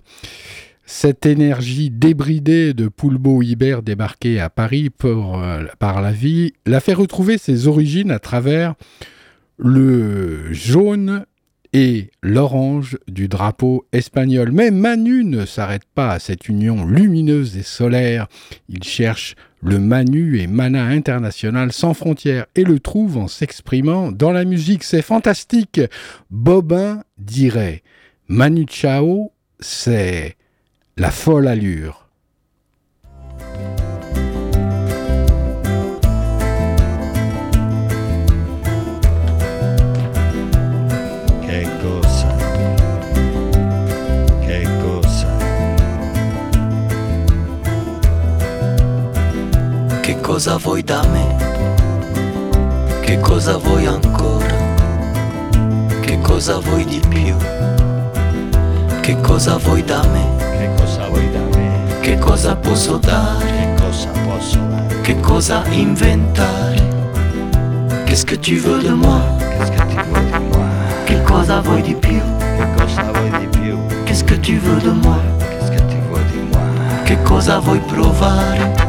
cette 0.85 1.25
énergie 1.25 1.89
débridée 1.89 2.73
de 2.73 2.87
Poulbeau 2.87 3.41
Hibert 3.41 3.81
débarqué 3.81 4.39
à 4.39 4.49
Paris 4.49 4.89
euh, 5.03 5.65
par 5.79 6.01
la 6.01 6.13
vie, 6.13 6.53
l'a 6.65 6.79
fait 6.79 6.93
retrouver 6.93 7.37
ses 7.37 7.67
origines 7.67 8.09
à 8.09 8.19
travers 8.19 8.75
le 9.57 10.53
jaune 10.53 11.25
et 11.77 12.09
l'orange 12.23 12.97
du 13.07 13.27
drapeau 13.27 13.85
espagnol. 13.91 14.51
Mais 14.51 14.71
Manu 14.71 15.23
ne 15.23 15.45
s'arrête 15.45 15.85
pas 15.93 16.09
à 16.09 16.17
cette 16.17 16.49
union 16.49 16.83
lumineuse 16.87 17.55
et 17.55 17.61
solaire. 17.61 18.25
Il 18.67 18.83
cherche 18.83 19.35
le 19.61 19.77
Manu 19.77 20.39
et 20.39 20.47
Mana 20.47 20.85
international 20.85 21.71
sans 21.71 21.93
frontières 21.93 22.47
et 22.55 22.63
le 22.63 22.79
trouve 22.79 23.17
en 23.17 23.27
s'exprimant 23.27 24.11
dans 24.11 24.31
la 24.31 24.43
musique. 24.43 24.83
C'est 24.83 25.03
fantastique. 25.03 25.79
Bobin 26.31 27.03
dirait 27.19 27.83
Manu 28.27 28.65
Chao, 28.67 29.31
c'est 29.59 30.35
la 30.97 31.11
folle 31.11 31.47
allure. 31.47 32.06
Cosa 50.37 50.57
vuoi 50.57 50.83
da 50.83 51.01
me? 51.07 51.35
Che 53.01 53.19
cosa 53.21 53.57
vuoi 53.57 53.87
ancora? 53.87 54.53
Che 55.99 56.19
cosa 56.21 56.59
vuoi 56.59 56.85
di 56.85 57.01
più? 57.09 57.35
Che 59.01 59.19
cosa 59.21 59.57
vuoi 59.57 59.83
da 59.83 60.03
me? 60.13 60.25
Che 60.59 60.69
cosa 60.77 61.07
vuoi 61.07 61.31
da 61.31 61.57
me? 61.57 61.99
Che 62.01 62.19
cosa 62.19 62.55
posso 62.55 62.97
dare? 62.97 63.47
Che 63.47 63.81
cosa 63.81 64.09
posso 64.27 64.59
dare? 64.59 65.01
Che 65.01 65.19
cosa 65.21 65.63
inventare? 65.71 66.85
Qu'est-ce 68.05 68.23
que 68.23 68.37
tu 68.37 68.59
veux 68.59 68.83
de 68.83 68.93
moi? 68.93 69.19
Qu'est-ce 69.57 69.71
che 71.05 71.21
cosa 71.23 71.61
vuoi 71.61 71.81
di 71.81 71.95
più? 71.95 72.21
Che 72.57 72.67
cosa 72.75 73.11
vuoi 73.11 73.39
di 73.39 73.47
più? 73.57 73.75
Qu'est-ce 74.05 74.23
que 74.23 74.39
tu 74.39 74.59
veux 74.59 74.79
de 74.83 74.91
moi? 74.91 75.17
Che 77.05 77.17
cosa 77.23 77.57
vuoi 77.57 77.79
provare? 77.79 78.86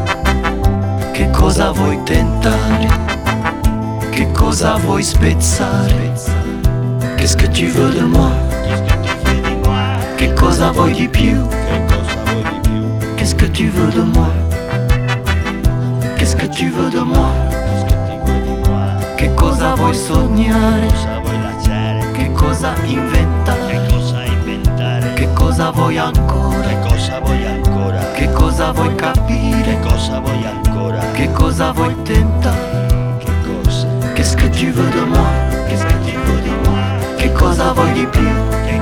Che 1.19 1.29
cosa 1.31 1.73
vuoi 1.73 2.01
tentare? 2.05 2.87
Che 4.11 4.31
cosa 4.31 4.77
vuoi 4.77 5.03
spezzare? 5.03 6.13
Qu'est-ce 7.17 7.37
que 7.37 7.49
tu 7.49 7.67
veux 7.67 7.93
de 7.93 8.05
moi? 8.05 8.31
Che 10.15 10.33
cosa 10.35 10.71
vuoi 10.71 10.93
di 10.93 11.09
più? 11.09 11.45
Qu'est-ce 13.17 13.35
que 13.35 13.51
tu 13.51 13.69
veux 13.69 13.91
de 13.91 14.03
moi? 14.03 14.31
Qu'est-ce 16.17 16.37
que 16.37 16.47
tu 16.47 16.71
veux 16.71 16.89
de 16.89 17.01
moi? 17.01 17.33
Che 19.17 19.35
cosa 19.35 19.75
vuoi 19.75 19.95
sognare? 19.95 20.87
Che 22.13 22.31
cosa 22.33 22.75
inventare? 22.85 23.81
Che 25.15 25.29
cosa 25.35 25.73
vuoi 25.73 25.99
ancora? 25.99 26.78
Che 26.99 27.05
cosa 27.05 27.21
vuoi 27.21 27.47
ancora? 27.47 28.11
Che 28.11 28.33
cosa 28.33 28.73
vuoi 28.73 28.95
capire? 28.97 29.63
Che 29.63 29.79
cosa 29.89 30.19
vuoi 30.19 30.45
ancora? 30.45 30.99
Che 31.13 31.31
cosa 31.31 31.71
vuoi 31.71 31.95
tentare? 32.03 33.19
Che 33.21 33.33
cosa? 33.47 33.87
Qu'est-ce 34.17 34.37
que 34.37 34.49
tu 34.51 34.73
veux 34.73 34.91
de 34.91 35.05
moi? 35.07 35.31
Qu'est-ce 35.69 35.87
che 35.87 35.97
di 36.43 36.51
moi? 36.65 37.15
Che 37.17 37.33
cosa 37.35 37.73
vuoi 37.73 37.93
di 37.93 38.05
più? 38.05 38.29
Che 38.67 38.81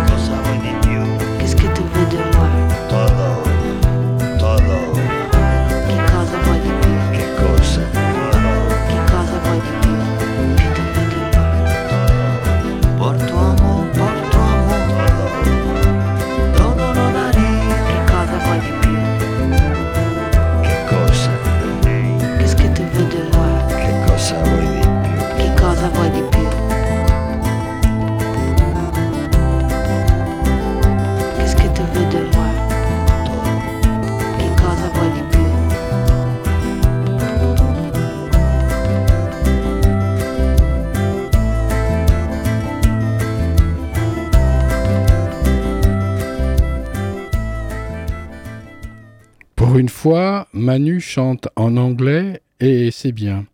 Manu 50.76 51.00
chante 51.00 51.48
en 51.56 51.78
anglais 51.78 52.42
et 52.60 52.90
c'est 52.90 53.12
bien. 53.12 53.46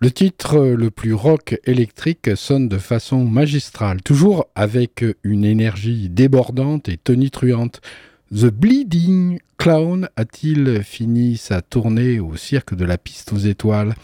Le 0.00 0.10
titre 0.10 0.58
le 0.58 0.90
plus 0.90 1.14
rock 1.14 1.58
électrique 1.64 2.28
sonne 2.36 2.68
de 2.68 2.76
façon 2.76 3.24
magistrale, 3.24 4.02
toujours 4.02 4.48
avec 4.54 5.02
une 5.24 5.46
énergie 5.46 6.10
débordante 6.10 6.90
et 6.90 6.98
tonitruante. 6.98 7.80
The 8.30 8.50
Bleeding 8.52 9.38
Clown 9.56 10.10
a-t-il 10.16 10.82
fini 10.82 11.38
sa 11.38 11.62
tournée 11.62 12.20
au 12.20 12.36
cirque 12.36 12.74
de 12.74 12.84
la 12.84 12.98
piste 12.98 13.32
aux 13.32 13.38
étoiles? 13.38 13.94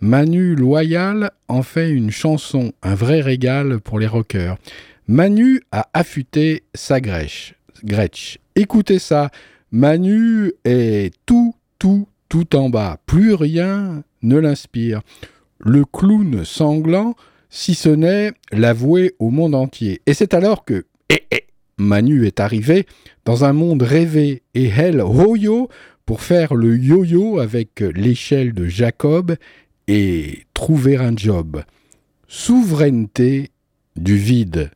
Manu 0.00 0.56
Loyal 0.56 1.30
en 1.46 1.62
fait 1.62 1.90
une 1.90 2.10
chanson, 2.10 2.72
un 2.82 2.96
vrai 2.96 3.20
régal 3.20 3.78
pour 3.78 4.00
les 4.00 4.08
rockers. 4.08 4.58
Manu 5.06 5.60
a 5.70 5.88
affûté 5.94 6.64
sa 6.74 7.00
grèche. 7.00 7.54
Gretsch. 7.84 8.38
Écoutez 8.56 8.98
ça, 8.98 9.30
Manu 9.70 10.50
est 10.64 11.14
tout, 11.24 11.54
tout, 11.80 12.06
en 12.54 12.70
bas. 12.70 12.98
Plus 13.06 13.34
rien 13.34 14.04
ne 14.22 14.36
l'inspire. 14.36 15.00
Le 15.58 15.84
clown 15.84 16.44
sanglant, 16.44 17.16
si 17.48 17.74
ce 17.74 17.88
n'est 17.88 18.32
l'avouer 18.52 19.14
au 19.18 19.30
monde 19.30 19.54
entier. 19.54 20.00
Et 20.06 20.14
c'est 20.14 20.34
alors 20.34 20.64
que 20.64 20.84
eh, 21.08 21.24
eh, 21.32 21.46
Manu 21.78 22.26
est 22.26 22.38
arrivé 22.38 22.86
dans 23.24 23.44
un 23.44 23.52
monde 23.52 23.82
rêvé 23.82 24.42
et 24.54 24.66
elle, 24.66 25.00
Hoyo, 25.00 25.68
pour 26.06 26.22
faire 26.22 26.54
le 26.54 26.76
yo-yo 26.76 27.38
avec 27.38 27.80
l'échelle 27.80 28.52
de 28.52 28.66
Jacob 28.66 29.34
et 29.88 30.44
trouver 30.54 30.96
un 30.96 31.16
job. 31.16 31.62
Souveraineté 32.28 33.50
du 33.96 34.16
vide. 34.16 34.70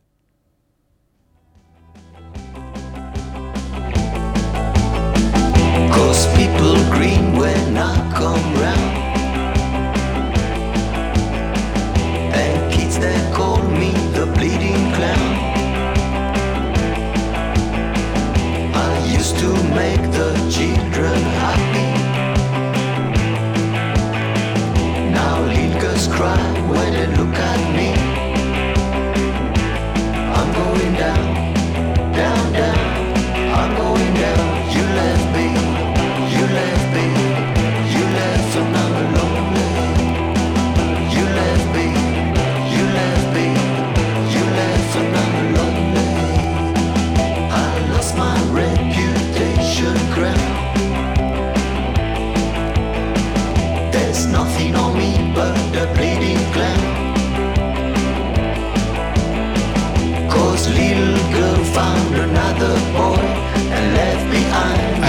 Cause 6.15 6.27
people 6.37 6.75
green 6.93 7.33
when 7.35 7.75
I 7.75 7.93
come 8.13 8.53
round. 8.61 8.94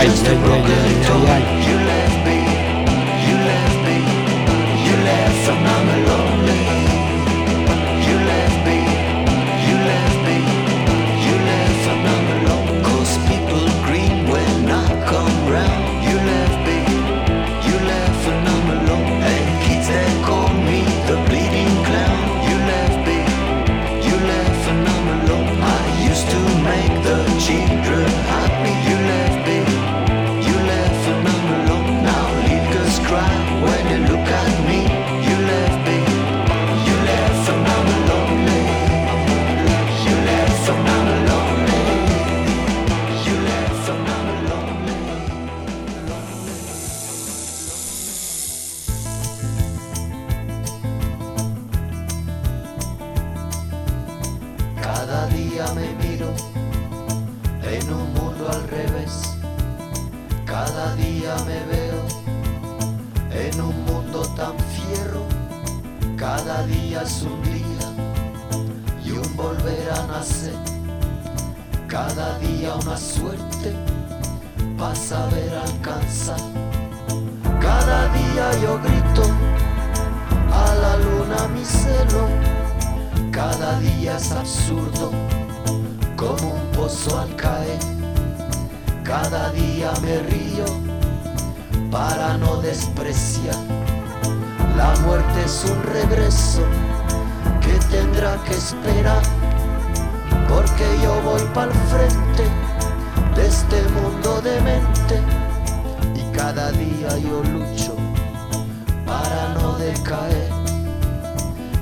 It's 0.09 0.23
the 0.23 0.37
broken 0.37 1.06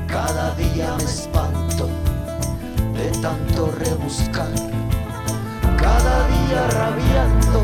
Cada 0.07 0.55
día 0.57 0.95
me 0.99 1.05
espanto 1.05 1.89
de 2.93 3.09
tanto 3.23 3.73
rebuscar. 3.79 4.53
Cada 5.79 6.29
día 6.29 6.67
rabiando, 6.69 7.63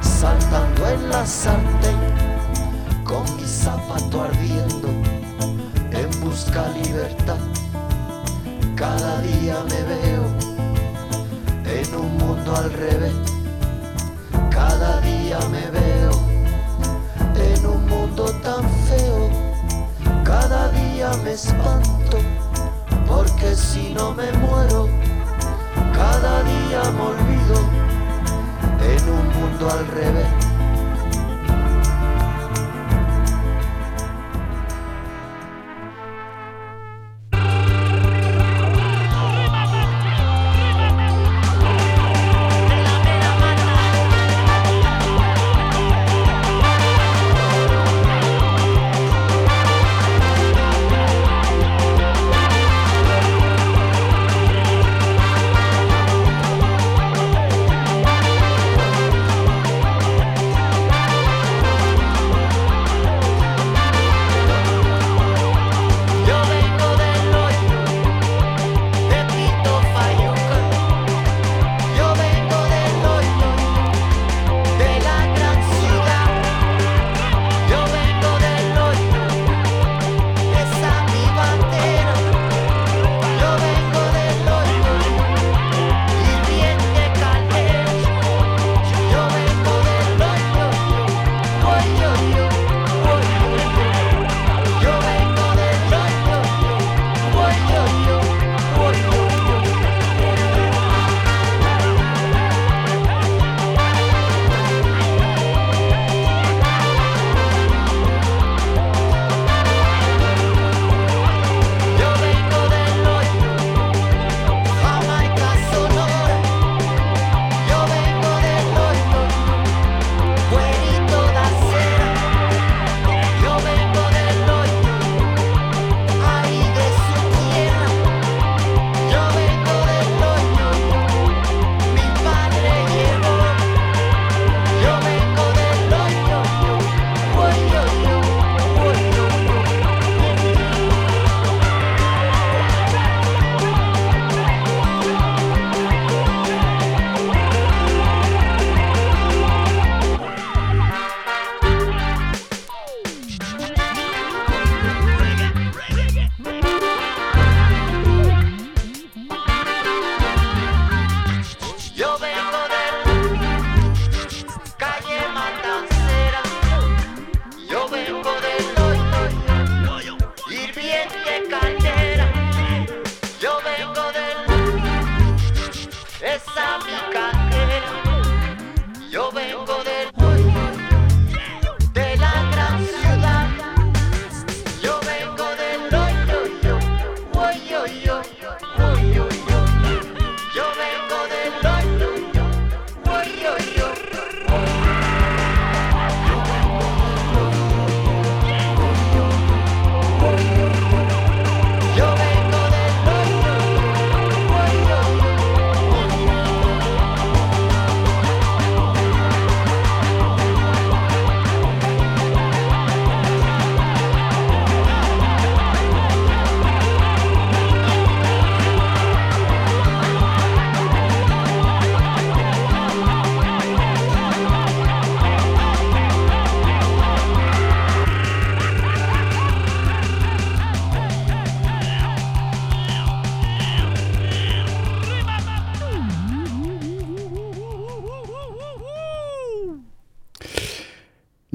saltando 0.00 0.88
en 0.88 1.10
la 1.10 1.26
sartén, 1.26 1.98
con 3.04 3.24
mi 3.36 3.44
zapato 3.44 4.22
ardiendo, 4.22 4.88
en 5.92 6.20
busca 6.20 6.66
libertad. 6.82 7.38
Cada 8.74 9.20
día 9.20 9.56
me 9.68 9.82
veo 9.82 10.24
en 11.66 11.94
un 11.94 12.16
mundo 12.16 12.56
al 12.56 12.72
revés. 12.72 13.12
Cada 14.50 15.02
día 15.02 15.38
me 15.50 15.70
veo 15.70 16.12
en 17.36 17.66
un 17.66 17.86
mundo 17.86 18.24
tan 18.42 18.79
me 21.08 21.32
espanto, 21.32 22.18
porque 23.06 23.56
si 23.56 23.94
no 23.94 24.12
me 24.12 24.30
muero, 24.32 24.86
cada 25.94 26.42
día 26.42 26.82
me 26.92 27.00
olvido 27.00 27.56
en 28.84 29.08
un 29.08 29.28
mundo 29.28 29.70
al 29.70 29.86
revés. 29.86 30.49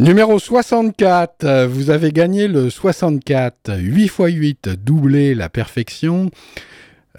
Numéro 0.06 0.38
64, 0.38 1.45
euh, 1.45 1.68
vous 1.68 1.89
avez 1.89 2.12
gagné 2.12 2.47
le 2.47 2.70
64, 2.70 3.76
8 3.76 4.03
x 4.03 4.18
8, 4.20 4.70
doublé 4.70 5.34
la 5.34 5.49
perfection. 5.49 6.30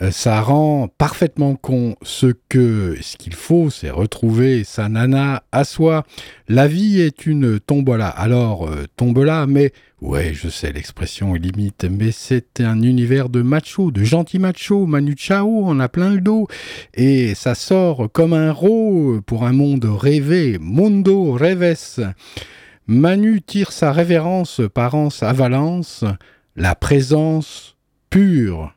Euh, 0.02 0.12
ça 0.12 0.40
rend 0.40 0.86
parfaitement 0.96 1.56
con 1.56 1.96
ce 2.02 2.28
que 2.48 2.96
ce 3.00 3.16
qu'il 3.16 3.34
faut, 3.34 3.70
c'est 3.70 3.90
retrouver 3.90 4.62
sa 4.62 4.88
nana 4.88 5.42
à 5.50 5.64
soi. 5.64 6.04
La 6.46 6.68
vie 6.68 7.00
est 7.00 7.26
une 7.26 7.58
tombola. 7.58 8.06
Alors 8.06 8.68
euh, 8.68 8.84
tombola, 8.94 9.46
mais 9.48 9.72
ouais, 10.00 10.32
je 10.32 10.48
sais 10.48 10.70
l'expression 10.70 11.34
est 11.34 11.40
limite, 11.40 11.86
mais 11.90 12.12
c'est 12.12 12.60
un 12.60 12.80
univers 12.82 13.30
de 13.30 13.42
macho, 13.42 13.90
de 13.90 14.04
gentil 14.04 14.38
macho. 14.38 14.86
Manu 14.86 15.16
Chao 15.18 15.66
en 15.66 15.80
a 15.80 15.88
plein 15.88 16.10
le 16.10 16.20
dos 16.20 16.46
et 16.94 17.34
ça 17.34 17.56
sort 17.56 18.08
comme 18.12 18.32
un 18.32 18.52
ro 18.52 19.20
pour 19.26 19.44
un 19.44 19.52
monde 19.52 19.86
rêvé, 19.86 20.58
mondo 20.60 21.32
reves. 21.32 22.12
Manu 22.88 23.42
tire 23.42 23.72
sa 23.72 23.90
révérence 23.90 24.60
par 24.72 24.94
an 24.94 25.10
sa 25.10 25.32
valence, 25.32 26.04
la 26.54 26.76
présence 26.76 27.76
pure. 28.10 28.76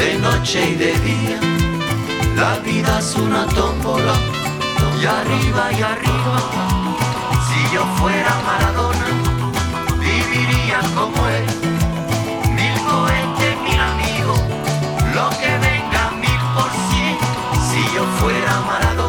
de 0.00 0.18
noche 0.18 0.70
y 0.70 0.74
de 0.76 0.92
día. 1.10 1.38
La 2.34 2.58
vida 2.60 2.98
es 2.98 3.14
una 3.16 3.44
tómbola, 3.48 4.14
y 5.00 5.04
arriba 5.04 5.64
y 5.78 5.82
arriba. 5.92 6.36
Si 7.46 7.60
yo 7.74 7.82
fuera 7.98 8.32
Maradona, 8.48 9.08
viviría 9.98 10.80
como 10.96 11.18
él. 11.36 11.46
Mil 12.58 12.76
cohetes, 12.88 13.54
mil 13.66 13.80
amigos, 13.92 14.40
lo 15.16 15.26
que 15.40 15.52
venga 15.66 16.02
mil 16.24 16.42
por 16.54 16.70
cien. 16.88 17.16
Si 17.68 17.80
yo 17.94 18.02
fuera 18.20 18.52
Maradona, 18.70 18.99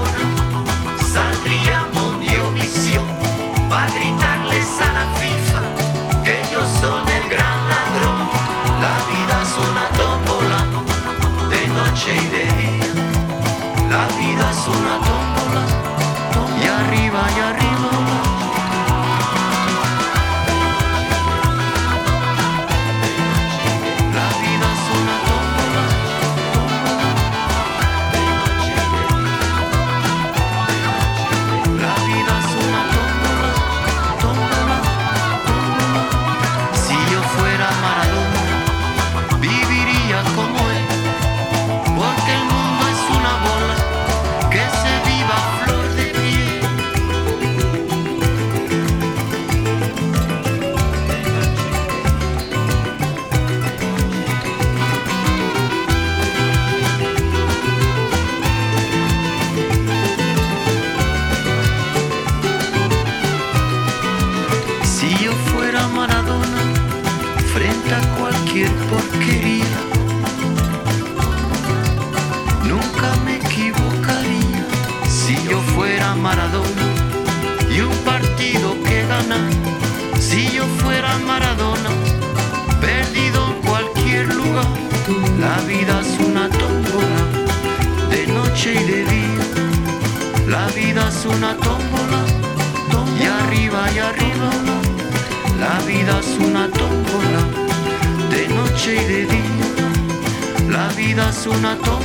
una 101.47 101.75
toma. 101.77 102.00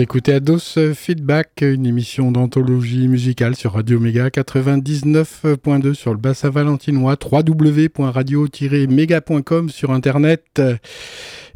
Écoutez 0.00 0.34
Ados 0.34 0.78
Feedback, 0.94 1.60
une 1.60 1.84
émission 1.84 2.30
d'anthologie 2.30 3.08
musicale 3.08 3.56
sur 3.56 3.72
Radio 3.72 3.98
Méga 3.98 4.28
99.2 4.28 5.94
sur 5.94 6.12
le 6.12 6.18
bassin 6.18 6.50
valentinois, 6.50 7.16
www.radio-méga.com 7.20 9.70
sur 9.70 9.90
internet. 9.90 10.60
Et 10.60 10.76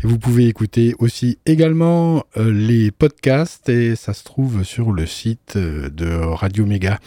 vous 0.03 0.19
pouvez 0.19 0.49
écouter 0.49 0.97
aussi 0.99 1.39
également 1.47 2.25
euh, 2.37 2.53
les 2.53 2.91
podcasts 2.91 3.69
et 3.69 3.95
ça 3.95 4.13
se 4.13 4.25
trouve 4.25 4.65
sur 4.65 4.91
le 4.91 5.07
site 5.07 5.55
euh, 5.55 5.89
de 5.89 6.13
Radio 6.13 6.67
Méga. 6.67 6.99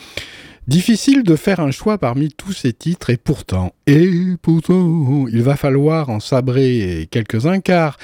Difficile 0.67 1.23
de 1.23 1.35
faire 1.35 1.59
un 1.59 1.71
choix 1.71 1.97
parmi 1.97 2.29
tous 2.29 2.53
ces 2.53 2.71
titres 2.71 3.09
et 3.11 3.17
pourtant, 3.17 3.73
et 3.85 4.09
pourtant, 4.41 5.27
il 5.27 5.43
va 5.43 5.57
falloir 5.57 6.09
en 6.09 6.19
sabrer 6.19 7.07
quelques-uns 7.11 7.59
car 7.59 7.97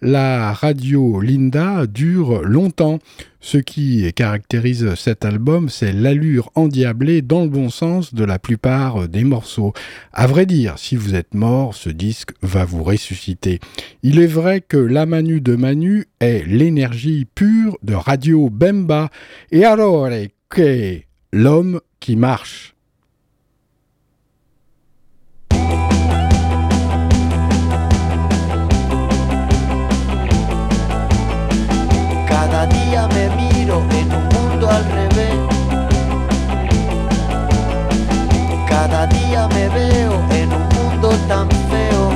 la 0.00 0.52
radio 0.52 1.20
Linda 1.20 1.86
dure 1.86 2.42
longtemps. 2.42 2.98
Ce 3.40 3.58
qui 3.58 4.12
caractérise 4.14 4.94
cet 4.94 5.24
album, 5.24 5.68
c'est 5.68 5.92
l'allure 5.92 6.50
endiablée 6.54 7.22
dans 7.22 7.42
le 7.42 7.48
bon 7.48 7.70
sens 7.70 8.12
de 8.14 8.24
la 8.24 8.38
plupart 8.38 9.08
des 9.08 9.24
morceaux. 9.24 9.72
À 10.12 10.26
vrai 10.26 10.44
dire, 10.44 10.78
si 10.78 10.96
vous 10.96 11.14
êtes 11.14 11.34
mort, 11.34 11.74
ce 11.74 11.88
disque 11.88 12.30
va 12.42 12.64
vous 12.64 12.82
ressusciter. 12.82 13.60
Il 14.02 14.18
est 14.18 14.26
vrai 14.26 14.60
que 14.60 14.76
la 14.76 15.06
Manu 15.06 15.40
de 15.40 15.54
Manu 15.54 16.06
est 16.20 16.44
l'énergie 16.46 17.26
pure 17.34 17.78
de 17.82 17.94
Radio 17.94 18.50
Bemba. 18.50 19.10
Et 19.52 19.64
alors, 19.64 20.08
que 20.48 21.00
l'homme 21.32 21.80
qui 22.00 22.16
marche. 22.16 22.74
Cada 32.58 32.74
día 32.74 33.06
me 33.14 33.28
miro 33.36 33.84
en 33.92 34.12
un 34.12 34.28
mundo 34.34 34.68
al 34.68 34.84
revés. 34.86 35.38
Cada 38.68 39.06
día 39.06 39.46
me 39.54 39.68
veo 39.68 40.14
en 40.30 40.52
un 40.52 40.68
mundo 40.76 41.10
tan 41.28 41.48
feo. 41.70 42.10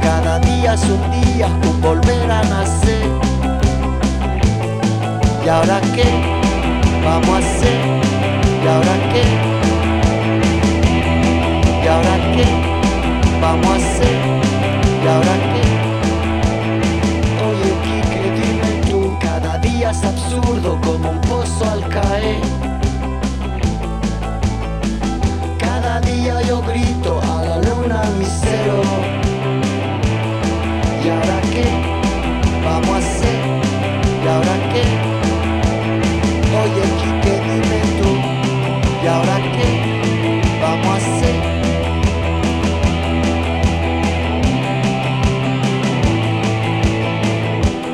Cada 0.00 0.38
día 0.38 0.74
es 0.74 0.84
un 0.84 1.10
día, 1.10 1.48
un 1.68 1.80
volver 1.80 2.30
a 2.30 2.44
nacer. 2.44 3.08
¿Y 5.44 5.48
ahora 5.48 5.80
qué 5.96 6.06
vamos 7.04 7.34
a 7.34 7.38
hacer? 7.38 7.80
¿Y 8.62 8.66
ahora 8.68 8.94
qué? 9.12 9.24
¿Y 11.82 11.88
ahora 11.88 12.16
qué 12.32 12.46
vamos 13.42 13.72
a 13.72 13.74
hacer? 13.74 14.18
¿Y 15.02 15.08
ahora 15.08 15.34
qué? 15.42 15.49
Absurdo 20.32 20.78
como 20.82 21.10
un 21.10 21.20
pozo 21.22 21.68
al 21.68 21.88
caer. 21.88 22.40
Cada 25.58 26.00
día 26.00 26.40
yo 26.42 26.62
grito 26.62 27.20
a 27.20 27.44
la 27.44 27.56
luna 27.58 28.02
mi 28.16 28.24
cero. 28.24 28.82
¿Y 31.04 31.08
ahora 31.08 31.40
qué 31.52 31.66
vamos 32.64 32.90
a 32.90 32.98
hacer? 32.98 33.40
¿Y 34.22 34.28
ahora 34.28 34.56
qué? 34.72 34.84
Oye, 36.62 36.84
Kike, 37.00 37.34
dime 37.46 37.80
tú, 37.98 38.10
¿y 39.02 39.06
ahora 39.06 39.36
qué 39.56 39.68
vamos 40.62 40.86
a 40.86 40.96
hacer? 40.96 41.38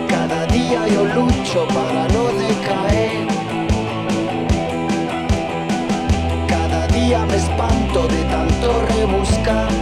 Cada 0.08 0.46
día 0.46 0.80
yo 0.88 1.04
lucho 1.04 1.66
para 1.68 2.15
tanto 8.66 8.86
rebuscar. 8.86 9.75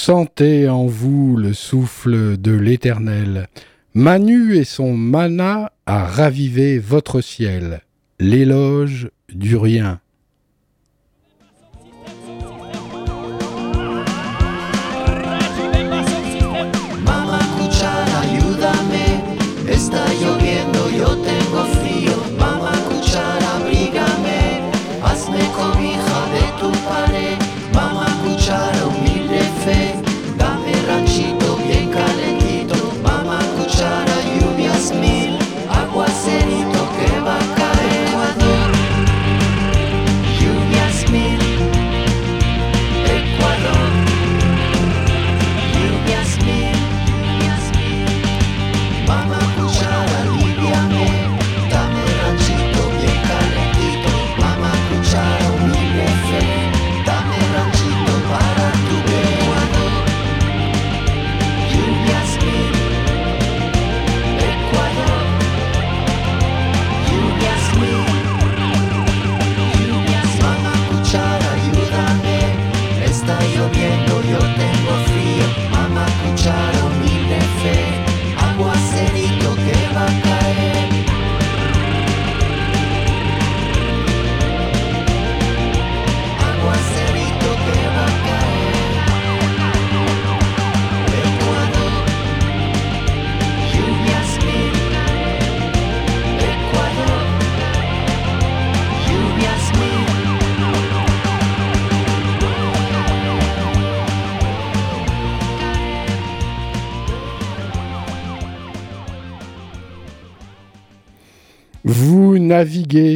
Sentez 0.00 0.66
en 0.66 0.86
vous 0.86 1.36
le 1.36 1.52
souffle 1.52 2.38
de 2.38 2.52
l'Éternel. 2.52 3.48
Manu 3.92 4.56
et 4.56 4.64
son 4.64 4.96
mana 4.96 5.72
a 5.84 6.06
ravivé 6.06 6.78
votre 6.78 7.20
ciel. 7.20 7.82
L'éloge 8.18 9.10
du 9.28 9.56
rien. 9.56 10.00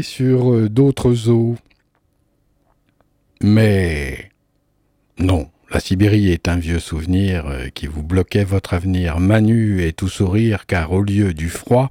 Sur 0.03 0.53
euh, 0.53 0.69
d'autres 0.69 1.29
eaux. 1.29 1.57
Mais 3.43 4.31
non, 5.19 5.49
la 5.73 5.81
Sibérie 5.81 6.31
est 6.31 6.47
un 6.49 6.57
vieux 6.57 6.79
souvenir 6.79 7.47
euh, 7.49 7.69
qui 7.75 7.89
vous 7.89 8.05
bloquait 8.05 8.45
votre 8.45 8.75
avenir. 8.75 9.19
Manu 9.19 9.83
est 9.83 9.97
tout 9.97 10.09
sourire 10.09 10.67
car 10.67 10.93
au 10.93 11.03
lieu 11.03 11.35
du 11.35 11.49
froid, 11.49 11.91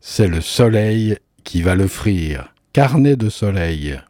c'est 0.00 0.26
le 0.26 0.40
soleil 0.40 1.16
qui 1.44 1.62
va 1.62 1.76
l'offrir. 1.76 2.52
Carnet 2.72 3.16
de 3.16 3.28
soleil. 3.28 4.00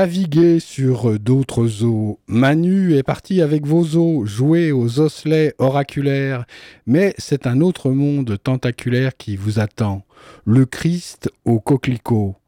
Vous 0.00 0.06
naviguez 0.06 0.60
sur 0.60 1.20
d'autres 1.20 1.84
eaux. 1.84 2.18
Manu 2.26 2.94
est 2.94 3.02
parti 3.02 3.42
avec 3.42 3.66
vos 3.66 3.84
eaux, 3.98 4.24
jouer 4.24 4.72
aux 4.72 4.98
osselets 4.98 5.52
oraculaires. 5.58 6.46
Mais 6.86 7.12
c'est 7.18 7.46
un 7.46 7.60
autre 7.60 7.90
monde 7.90 8.38
tentaculaire 8.42 9.14
qui 9.18 9.36
vous 9.36 9.60
attend. 9.60 10.06
Le 10.46 10.64
Christ 10.64 11.30
au 11.44 11.60
coquelicot. 11.60 12.39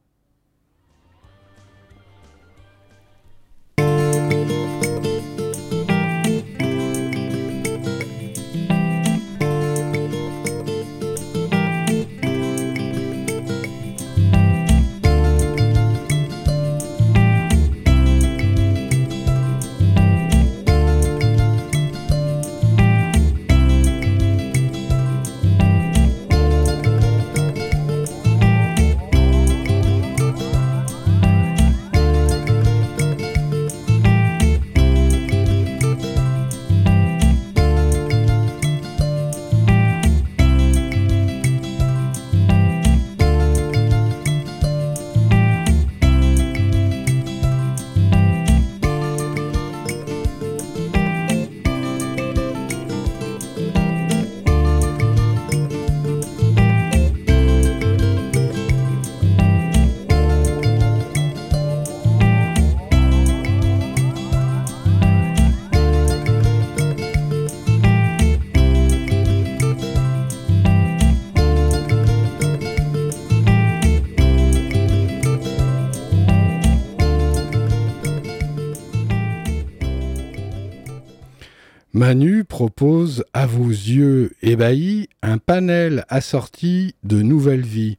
Manu 82.03 82.42
propose 82.42 83.24
à 83.32 83.46
vos 83.46 83.68
yeux 83.68 84.32
ébahis 84.42 85.09
un 85.22 85.38
panel 85.38 86.05
assorti 86.09 86.96
de 87.05 87.22
nouvelles 87.22 87.64
vies. 87.64 87.96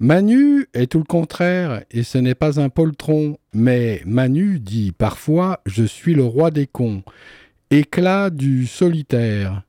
Manu 0.00 0.66
est 0.74 0.90
tout 0.90 0.98
le 0.98 1.04
contraire 1.04 1.84
et 1.92 2.02
ce 2.02 2.18
n'est 2.18 2.34
pas 2.34 2.58
un 2.58 2.70
poltron, 2.70 3.38
mais 3.52 4.02
Manu 4.04 4.58
dit 4.58 4.90
parfois 4.90 5.60
Je 5.64 5.84
suis 5.84 6.12
le 6.12 6.24
roi 6.24 6.50
des 6.50 6.66
cons. 6.66 7.04
Éclat 7.70 8.30
du 8.30 8.66
solitaire. 8.66 9.62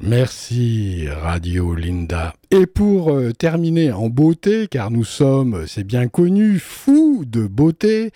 Merci 0.00 1.08
Radio 1.08 1.74
Linda. 1.74 2.32
Et 2.52 2.66
pour 2.66 3.10
euh, 3.10 3.32
terminer 3.32 3.90
en 3.90 4.08
beauté, 4.08 4.68
car 4.68 4.92
nous 4.92 5.04
sommes, 5.04 5.66
c'est 5.66 5.82
bien 5.82 6.06
connu, 6.06 6.60
fous 6.60 7.24
de 7.26 7.46
beauté, 7.48 8.12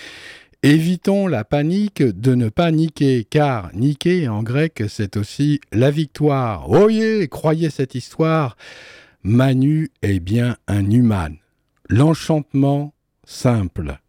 évitons 0.62 1.26
la 1.26 1.42
panique 1.42 2.02
de 2.02 2.36
ne 2.36 2.48
pas 2.48 2.70
niquer, 2.70 3.26
car 3.28 3.70
niquer 3.74 4.28
en 4.28 4.44
grec 4.44 4.84
c'est 4.88 5.16
aussi 5.16 5.60
la 5.72 5.90
victoire. 5.90 6.70
Oyez, 6.70 7.26
croyez 7.26 7.68
cette 7.68 7.96
histoire, 7.96 8.56
Manu 9.24 9.90
est 10.02 10.20
bien 10.20 10.56
un 10.68 10.88
human. 10.88 11.36
L'enchantement 11.88 12.94
simple. 13.24 14.01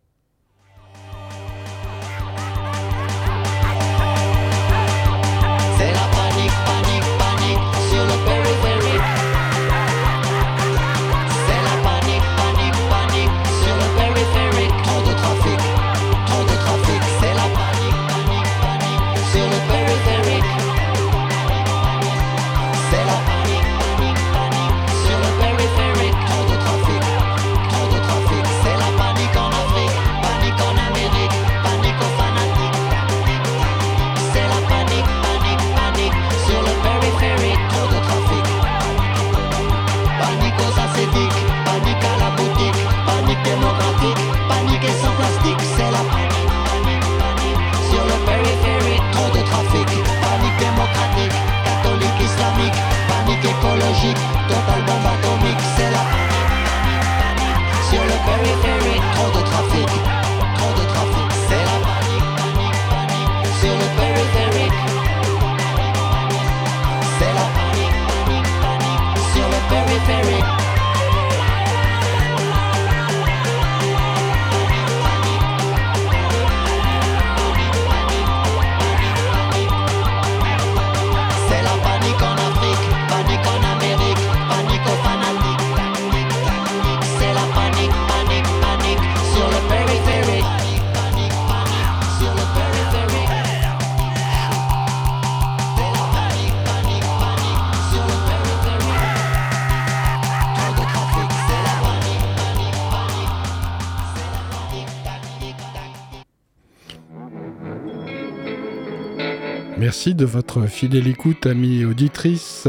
De 110.05 110.25
votre 110.25 110.67
fidèle 110.67 111.07
écoute, 111.07 111.45
amis 111.45 111.85
auditrices 111.85 112.67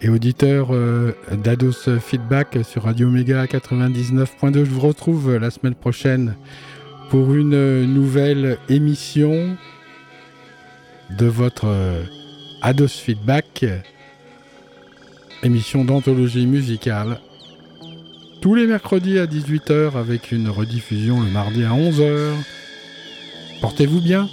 et 0.00 0.08
auditeurs 0.08 0.70
euh, 0.72 1.12
d'Ados 1.30 1.88
Feedback 2.00 2.58
sur 2.64 2.82
Radio 2.82 3.08
Méga 3.08 3.44
99.2. 3.44 4.64
Je 4.64 4.70
vous 4.70 4.80
retrouve 4.80 5.36
la 5.36 5.52
semaine 5.52 5.76
prochaine 5.76 6.34
pour 7.10 7.32
une 7.32 7.84
nouvelle 7.84 8.58
émission 8.68 9.56
de 11.16 11.26
votre 11.26 11.66
euh, 11.66 12.02
Ados 12.60 12.98
Feedback, 12.98 13.64
émission 15.44 15.84
d'anthologie 15.84 16.46
musicale, 16.46 17.20
tous 18.42 18.56
les 18.56 18.66
mercredis 18.66 19.20
à 19.20 19.26
18h 19.26 19.96
avec 19.96 20.32
une 20.32 20.48
rediffusion 20.48 21.20
le 21.20 21.30
mardi 21.30 21.62
à 21.62 21.70
11h. 21.70 22.32
Portez-vous 23.60 24.00
bien. 24.00 24.28